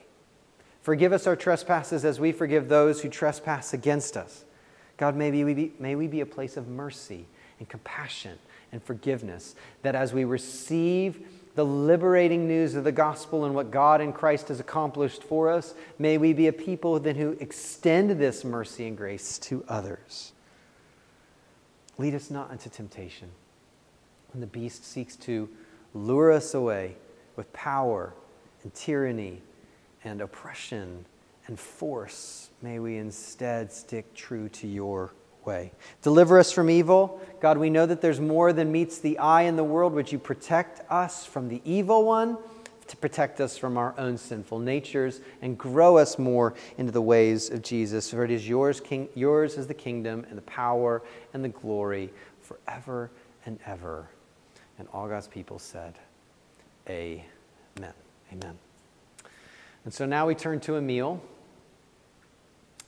Forgive 0.82 1.14
us 1.14 1.28
our 1.28 1.36
trespasses 1.36 2.06
as 2.06 2.20
we 2.20 2.32
forgive 2.32 2.70
those 2.70 3.02
who 3.02 3.10
trespass 3.10 3.74
against 3.74 4.18
us. 4.18 4.46
God, 4.98 5.16
may 5.16 5.32
we 5.44 5.54
be, 5.54 5.74
may 5.80 5.96
we 5.96 6.08
be 6.08 6.22
a 6.22 6.26
place 6.26 6.58
of 6.58 6.68
mercy 6.68 7.26
and 7.58 7.68
compassion 7.68 8.38
and 8.72 8.84
forgiveness, 8.84 9.56
that 9.82 9.96
as 9.96 10.14
we 10.14 10.24
receive 10.24 11.28
the 11.60 11.66
liberating 11.66 12.48
news 12.48 12.74
of 12.76 12.86
the 12.86 12.92
gospel 12.94 13.44
and 13.44 13.54
what 13.54 13.70
God 13.70 14.00
in 14.00 14.14
Christ 14.14 14.48
has 14.48 14.62
accomplished 14.62 15.26
for 15.26 15.50
us, 15.50 15.74
may 15.98 16.18
we 16.18 16.32
be 16.32 16.48
a 16.48 16.54
people 16.54 16.98
then 17.02 17.18
who 17.18 17.32
extend 17.42 18.12
this 18.12 18.46
mercy 18.46 18.88
and 18.88 18.96
grace 18.96 19.38
to 19.40 19.66
others. 19.68 20.32
Lead 21.98 22.16
us 22.16 22.32
not 22.32 22.50
into 22.50 22.70
temptation 22.70 23.28
when 24.32 24.40
the 24.40 24.48
beast 24.48 24.86
seeks 24.86 25.18
to 25.18 25.50
lure 25.94 26.32
us 26.32 26.54
away 26.54 26.96
with 27.36 27.52
power 27.52 28.14
and 28.64 28.74
tyranny 28.74 29.42
and 30.06 30.22
oppression 30.22 31.04
and 31.48 31.60
force. 31.60 32.52
May 32.62 32.80
we 32.80 32.96
instead 32.96 33.70
stick 33.70 34.14
true 34.14 34.48
to 34.48 34.66
your 34.66 35.12
way. 35.50 35.72
Deliver 36.04 36.38
us 36.38 36.52
from 36.52 36.70
evil. 36.70 37.20
God, 37.42 37.58
we 37.58 37.72
know 37.72 37.88
that 37.88 38.02
there's 38.02 38.20
more 38.20 38.54
than 38.54 38.72
meets 38.72 39.00
the 39.00 39.18
eye 39.18 39.44
in 39.44 39.56
the 39.56 39.64
world. 39.64 39.94
Would 39.94 40.12
you 40.12 40.20
protect 40.20 40.90
us 40.92 41.26
from 41.26 41.50
the 41.50 41.60
evil 41.66 42.06
one, 42.06 42.38
to 42.88 42.98
protect 42.98 43.42
us 43.42 43.58
from 43.58 43.76
our 43.76 43.96
own 43.98 44.16
sinful 44.16 44.60
natures, 44.60 45.22
and 45.42 45.58
grow 45.58 45.98
us 45.98 46.20
more 46.20 46.54
into 46.78 46.92
the 46.92 47.02
ways 47.02 47.50
of 47.50 47.64
Jesus? 47.64 48.12
For 48.12 48.24
it 48.24 48.30
is 48.30 48.48
yours, 48.48 48.80
King, 48.80 49.10
yours 49.16 49.58
is 49.58 49.66
the 49.66 49.74
kingdom 49.74 50.24
and 50.30 50.38
the 50.38 50.44
power 50.44 51.02
and 51.34 51.44
the 51.44 51.50
glory 51.50 52.12
forever 52.42 53.10
and 53.48 53.58
ever. 53.66 54.08
And 54.78 54.88
all 54.94 55.08
God's 55.08 55.28
people 55.28 55.58
said, 55.58 55.96
Amen. 56.88 57.24
Amen. 58.32 58.58
And 59.84 59.94
so 59.94 60.06
now 60.06 60.28
we 60.28 60.36
turn 60.36 60.60
to 60.62 60.76
a 60.76 60.82
meal 60.82 61.22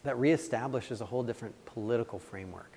that 0.04 0.16
reestablishes 0.16 1.02
a 1.02 1.06
whole 1.06 1.24
different 1.24 1.54
political 1.66 2.20
framework. 2.20 2.72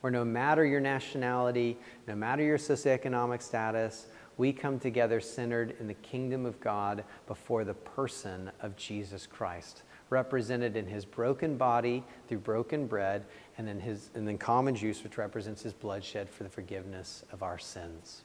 Where 0.00 0.10
no 0.10 0.24
matter 0.24 0.64
your 0.64 0.80
nationality, 0.80 1.76
no 2.06 2.14
matter 2.14 2.42
your 2.42 2.58
socioeconomic 2.58 3.42
status, 3.42 4.06
we 4.38 4.52
come 4.52 4.78
together 4.78 5.20
centered 5.20 5.76
in 5.78 5.86
the 5.86 5.94
kingdom 5.94 6.46
of 6.46 6.58
God 6.60 7.04
before 7.26 7.64
the 7.64 7.74
person 7.74 8.50
of 8.62 8.74
Jesus 8.76 9.26
Christ, 9.26 9.82
represented 10.08 10.76
in 10.76 10.86
his 10.86 11.04
broken 11.04 11.58
body 11.58 12.02
through 12.26 12.38
broken 12.38 12.86
bread, 12.86 13.26
and 13.58 13.68
then, 13.68 13.78
his, 13.78 14.08
and 14.14 14.26
then 14.26 14.38
common 14.38 14.74
juice, 14.74 15.02
which 15.04 15.18
represents 15.18 15.60
his 15.62 15.74
bloodshed 15.74 16.30
for 16.30 16.44
the 16.44 16.48
forgiveness 16.48 17.22
of 17.32 17.42
our 17.42 17.58
sins. 17.58 18.22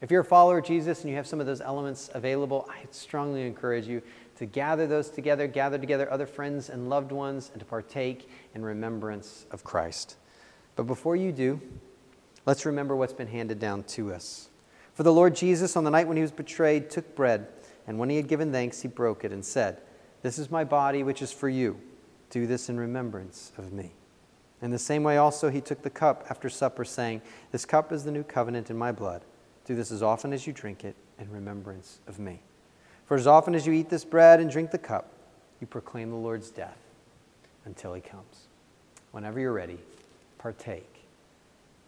If 0.00 0.10
you're 0.10 0.22
a 0.22 0.24
follower 0.24 0.58
of 0.58 0.64
Jesus 0.64 1.02
and 1.02 1.10
you 1.10 1.16
have 1.16 1.28
some 1.28 1.38
of 1.38 1.46
those 1.46 1.60
elements 1.60 2.10
available, 2.14 2.68
I 2.68 2.86
strongly 2.90 3.46
encourage 3.46 3.86
you 3.86 4.02
to 4.36 4.46
gather 4.46 4.86
those 4.86 5.10
together, 5.10 5.46
gather 5.46 5.78
together 5.78 6.10
other 6.10 6.26
friends 6.26 6.70
and 6.70 6.88
loved 6.88 7.12
ones, 7.12 7.50
and 7.52 7.60
to 7.60 7.66
partake 7.66 8.28
in 8.54 8.64
remembrance 8.64 9.46
of 9.50 9.64
Christ. 9.64 10.16
But 10.76 10.84
before 10.84 11.16
you 11.16 11.32
do, 11.32 11.60
let's 12.46 12.66
remember 12.66 12.96
what's 12.96 13.12
been 13.12 13.28
handed 13.28 13.58
down 13.58 13.84
to 13.84 14.12
us. 14.12 14.48
For 14.94 15.02
the 15.02 15.12
Lord 15.12 15.34
Jesus, 15.34 15.76
on 15.76 15.84
the 15.84 15.90
night 15.90 16.06
when 16.06 16.16
he 16.16 16.22
was 16.22 16.32
betrayed, 16.32 16.90
took 16.90 17.14
bread, 17.14 17.46
and 17.86 17.98
when 17.98 18.10
he 18.10 18.16
had 18.16 18.28
given 18.28 18.52
thanks, 18.52 18.82
he 18.82 18.88
broke 18.88 19.24
it 19.24 19.32
and 19.32 19.44
said, 19.44 19.80
This 20.22 20.38
is 20.38 20.50
my 20.50 20.64
body, 20.64 21.02
which 21.02 21.22
is 21.22 21.32
for 21.32 21.48
you. 21.48 21.80
Do 22.30 22.46
this 22.46 22.68
in 22.68 22.78
remembrance 22.78 23.52
of 23.58 23.72
me. 23.72 23.92
In 24.60 24.70
the 24.70 24.78
same 24.78 25.02
way, 25.02 25.16
also, 25.16 25.50
he 25.50 25.60
took 25.60 25.82
the 25.82 25.90
cup 25.90 26.24
after 26.30 26.48
supper, 26.48 26.84
saying, 26.84 27.22
This 27.50 27.64
cup 27.64 27.92
is 27.92 28.04
the 28.04 28.12
new 28.12 28.22
covenant 28.22 28.70
in 28.70 28.78
my 28.78 28.92
blood. 28.92 29.24
Do 29.64 29.74
this 29.74 29.90
as 29.90 30.02
often 30.02 30.32
as 30.32 30.46
you 30.46 30.52
drink 30.52 30.84
it 30.84 30.94
in 31.18 31.30
remembrance 31.30 32.00
of 32.06 32.18
me. 32.18 32.42
For 33.06 33.16
as 33.16 33.26
often 33.26 33.54
as 33.54 33.66
you 33.66 33.72
eat 33.72 33.90
this 33.90 34.04
bread 34.04 34.40
and 34.40 34.50
drink 34.50 34.70
the 34.70 34.78
cup, 34.78 35.10
you 35.60 35.66
proclaim 35.66 36.10
the 36.10 36.16
Lord's 36.16 36.50
death 36.50 36.78
until 37.64 37.94
he 37.94 38.00
comes. 38.00 38.46
Whenever 39.12 39.38
you're 39.38 39.52
ready, 39.52 39.78
partake 40.38 41.04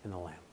in 0.05 0.11
the 0.11 0.19
Lamb. 0.19 0.44